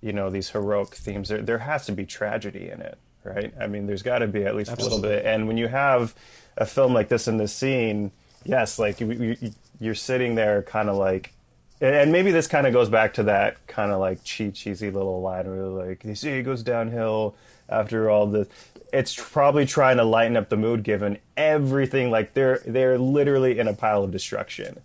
you 0.00 0.12
know, 0.12 0.30
these 0.30 0.50
heroic 0.50 0.94
themes. 0.94 1.28
There 1.28 1.42
there 1.42 1.58
has 1.58 1.86
to 1.86 1.92
be 1.92 2.06
tragedy 2.06 2.70
in 2.70 2.80
it, 2.80 2.98
right? 3.24 3.52
I 3.60 3.66
mean, 3.66 3.86
there's 3.86 4.02
got 4.02 4.18
to 4.18 4.26
be 4.26 4.44
at 4.44 4.54
least 4.54 4.70
a 4.72 4.76
little 4.76 5.00
bit. 5.00 5.24
And 5.26 5.48
when 5.48 5.56
you 5.56 5.68
have 5.68 6.14
a 6.56 6.66
film 6.66 6.94
like 6.94 7.08
this 7.08 7.28
in 7.28 7.36
this 7.36 7.52
scene, 7.52 8.12
yes, 8.44 8.78
like 8.78 9.00
you, 9.00 9.10
you, 9.12 9.52
you're 9.80 9.94
sitting 9.94 10.34
there, 10.34 10.62
kind 10.62 10.88
of 10.88 10.96
like. 10.96 11.32
And 11.80 12.10
maybe 12.10 12.32
this 12.32 12.48
kind 12.48 12.66
of 12.66 12.72
goes 12.72 12.88
back 12.88 13.14
to 13.14 13.22
that 13.24 13.64
kind 13.68 13.92
of 13.92 14.00
like 14.00 14.24
cheap, 14.24 14.54
cheesy 14.54 14.90
little 14.90 15.20
line 15.20 15.46
where 15.46 15.86
like, 15.86 16.02
you 16.02 16.16
see, 16.16 16.30
it 16.30 16.42
goes 16.42 16.64
downhill 16.64 17.36
after 17.68 18.10
all 18.10 18.26
this. 18.26 18.48
It's 18.92 19.14
probably 19.14 19.64
trying 19.64 19.98
to 19.98 20.04
lighten 20.04 20.36
up 20.36 20.48
the 20.48 20.56
mood, 20.56 20.82
given 20.82 21.18
everything. 21.36 22.10
Like 22.10 22.34
they're 22.34 22.62
they're 22.66 22.98
literally 22.98 23.58
in 23.58 23.68
a 23.68 23.74
pile 23.74 24.02
of 24.02 24.10
destruction. 24.10 24.80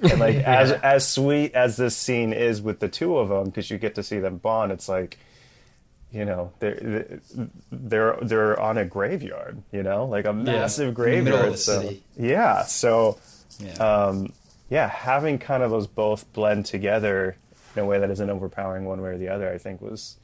And 0.10 0.20
like 0.20 0.36
as 0.36 0.72
as 0.72 1.08
sweet 1.08 1.54
as 1.54 1.76
this 1.76 1.96
scene 1.96 2.32
is 2.32 2.62
with 2.62 2.78
the 2.78 2.88
two 2.88 3.18
of 3.18 3.28
them, 3.28 3.46
because 3.46 3.70
you 3.70 3.78
get 3.78 3.94
to 3.96 4.02
see 4.02 4.18
them 4.18 4.38
bond, 4.38 4.70
it's 4.70 4.88
like, 4.88 5.18
you 6.12 6.24
know, 6.24 6.52
they're 6.60 7.20
they're 7.72 8.16
they're 8.22 8.60
on 8.60 8.78
a 8.78 8.84
graveyard, 8.84 9.62
you 9.72 9.82
know, 9.82 10.04
like 10.04 10.24
a 10.24 10.32
massive 10.32 10.88
in 10.88 10.94
the 10.94 11.22
middle 11.22 11.40
of 11.40 11.44
graveyard. 11.46 11.58
so 11.58 11.94
yeah, 12.16 12.62
so 12.62 13.18
yeah. 13.58 13.74
um, 13.74 14.32
yeah, 14.70 14.88
having 14.88 15.38
kind 15.38 15.62
of 15.62 15.70
those 15.70 15.86
both 15.86 16.32
blend 16.32 16.66
together 16.66 17.36
in 17.74 17.82
a 17.82 17.86
way 17.86 17.98
that 17.98 18.10
isn't 18.10 18.30
overpowering 18.30 18.84
one 18.84 19.00
way 19.00 19.10
or 19.10 19.18
the 19.18 19.28
other, 19.28 19.50
I 19.50 19.58
think 19.58 19.80
was 19.80 20.16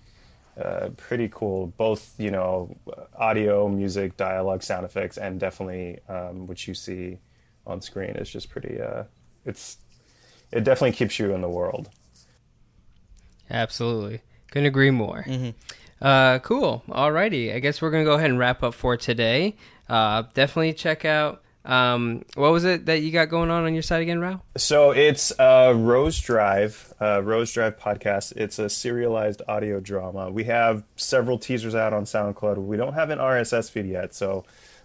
uh, 0.61 0.91
pretty 0.97 1.29
cool. 1.33 1.69
Both, 1.77 2.15
you 2.19 2.31
know, 2.31 2.77
audio, 3.17 3.69
music, 3.69 4.17
dialogue, 4.17 4.63
sound 4.63 4.85
effects, 4.85 5.17
and 5.17 5.41
definitely 5.41 5.99
um, 6.09 6.47
what 6.47 6.67
you 6.67 6.75
see 6.75 7.19
on 7.67 7.81
screen 7.81 8.11
is 8.11 8.31
just 8.31 8.51
pretty. 8.51 8.81
Uh, 8.81 9.05
it's 9.45 9.79
it 10.53 10.65
definitely 10.65 10.93
keeps 10.93 11.19
you 11.19 11.35
in 11.35 11.41
the 11.41 11.49
world. 11.49 11.91
Absolutely, 13.51 14.23
couldn't 14.51 14.67
agree 14.67 14.91
more. 14.91 15.27
Uh, 16.01 16.39
cool. 16.41 16.83
Alrighty, 16.89 17.55
I 17.55 17.61
guess 17.61 17.81
we're 17.81 17.91
gonna 17.91 18.05
go 18.05 18.15
ahead 18.15 18.31
and 18.31 18.39
wrap 18.39 18.63
up 18.63 18.75
for 18.75 18.97
today. 18.97 19.57
Uh, 19.89 20.25
definitely 20.35 20.73
check 20.73 21.05
out. 21.05 21.43
Um, 21.65 22.27
what 22.35 22.53
was 22.53 22.65
it 22.65 22.85
that 22.87 23.01
you 23.01 23.11
got 23.11 23.31
going 23.31 23.51
on 23.51 23.65
on 23.65 23.73
your 23.73 23.83
side 23.83 24.03
again, 24.03 24.21
Raul? 24.21 24.43
So 24.57 24.91
it's 24.91 25.33
uh, 25.39 25.73
Rose 25.75 26.19
Drive, 26.21 26.93
uh, 27.01 27.23
Rose 27.23 27.53
Drive 27.53 27.79
podcast. 27.79 28.37
It's 28.37 28.59
a 28.59 28.69
serialized 28.69 29.41
audio 29.49 29.81
drama. 29.81 30.31
We 30.31 30.45
have 30.45 30.85
several 30.97 31.39
teasers 31.39 31.75
out 31.75 31.95
on 31.95 32.05
SoundCloud. 32.05 32.59
We 32.59 32.77
don't 32.77 32.93
have 32.93 33.09
an 33.09 33.19
RSS 33.19 33.71
feed 33.71 33.87
yet, 33.87 34.15
so 34.15 34.45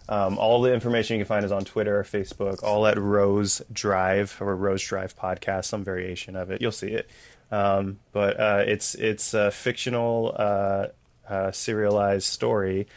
um, 0.09 0.39
all 0.39 0.61
the 0.61 0.73
information 0.73 1.17
you 1.17 1.23
can 1.23 1.27
find 1.27 1.45
is 1.45 1.51
on 1.51 1.63
Twitter 1.63 1.99
or 1.99 2.03
Facebook, 2.03 2.63
all 2.63 2.87
at 2.87 2.97
Rose 2.97 3.61
Drive 3.71 4.35
or 4.41 4.55
Rose 4.55 4.83
Drive 4.83 5.15
podcast, 5.15 5.65
some 5.65 5.83
variation 5.83 6.35
of 6.35 6.49
it. 6.49 6.61
You'll 6.61 6.71
see 6.71 6.89
it. 6.89 7.09
Um, 7.51 7.99
but 8.11 8.39
uh, 8.39 8.63
it's 8.65 8.95
it's 8.95 9.35
a 9.35 9.51
fictional 9.51 10.35
uh, 10.35 10.87
uh, 11.29 11.51
serialized 11.51 12.25
story. 12.25 12.87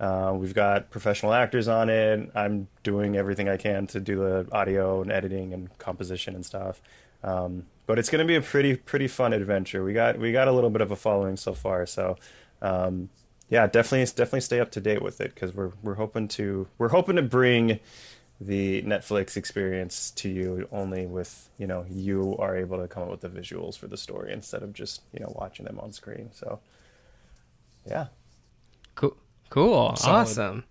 Uh, 0.00 0.32
we've 0.34 0.54
got 0.54 0.90
professional 0.90 1.34
actors 1.34 1.68
on 1.68 1.90
it. 1.90 2.30
I'm 2.34 2.68
doing 2.82 3.16
everything 3.16 3.50
I 3.50 3.58
can 3.58 3.86
to 3.88 4.00
do 4.00 4.16
the 4.16 4.48
audio 4.50 5.02
and 5.02 5.12
editing 5.12 5.52
and 5.52 5.76
composition 5.78 6.34
and 6.34 6.44
stuff. 6.44 6.80
Um, 7.22 7.66
but 7.86 7.98
it's 7.98 8.08
going 8.08 8.26
to 8.26 8.26
be 8.26 8.34
a 8.36 8.40
pretty 8.40 8.76
pretty 8.76 9.08
fun 9.08 9.34
adventure. 9.34 9.84
We 9.84 9.92
got 9.92 10.18
we 10.18 10.32
got 10.32 10.48
a 10.48 10.52
little 10.52 10.70
bit 10.70 10.80
of 10.80 10.90
a 10.90 10.96
following 10.96 11.36
so 11.36 11.52
far, 11.52 11.84
so 11.84 12.16
um, 12.62 13.10
yeah, 13.52 13.66
definitely 13.66 14.06
definitely 14.06 14.40
stay 14.40 14.60
up 14.60 14.70
to 14.70 14.80
date 14.80 15.02
with 15.02 15.20
it 15.20 15.34
because 15.34 15.54
we're 15.54 15.72
we're 15.82 15.96
hoping 15.96 16.26
to 16.28 16.68
we're 16.78 16.88
hoping 16.88 17.16
to 17.16 17.22
bring 17.22 17.80
the 18.40 18.80
Netflix 18.82 19.36
experience 19.36 20.10
to 20.12 20.30
you 20.30 20.66
only 20.72 21.04
with 21.04 21.50
you 21.58 21.66
know 21.66 21.84
you 21.90 22.34
are 22.38 22.56
able 22.56 22.78
to 22.78 22.88
come 22.88 23.02
up 23.02 23.10
with 23.10 23.20
the 23.20 23.28
visuals 23.28 23.76
for 23.76 23.88
the 23.88 23.98
story 23.98 24.32
instead 24.32 24.62
of 24.62 24.72
just 24.72 25.02
you 25.12 25.20
know 25.20 25.30
watching 25.38 25.66
them 25.66 25.78
on 25.80 25.92
screen. 25.92 26.30
So 26.32 26.60
yeah. 27.86 28.06
Cool. 28.94 29.18
Cool. 29.50 29.96
Solid. 29.96 30.20
Awesome. 30.22 30.64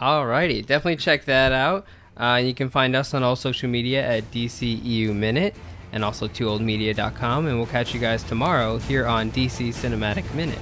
Alrighty. 0.00 0.66
Definitely 0.66 0.96
check 0.96 1.24
that 1.26 1.52
out. 1.52 1.86
Uh, 2.16 2.40
you 2.44 2.52
can 2.52 2.68
find 2.68 2.96
us 2.96 3.14
on 3.14 3.22
all 3.22 3.36
social 3.36 3.68
media 3.68 4.04
at 4.04 4.28
DCEU 4.32 5.14
Minute 5.14 5.54
and 5.92 6.04
also 6.04 6.26
2oldmedia.com. 6.26 7.46
And 7.46 7.58
we'll 7.58 7.66
catch 7.66 7.94
you 7.94 8.00
guys 8.00 8.24
tomorrow 8.24 8.78
here 8.78 9.06
on 9.06 9.30
DC 9.30 9.68
Cinematic 9.68 10.34
Minute. 10.34 10.58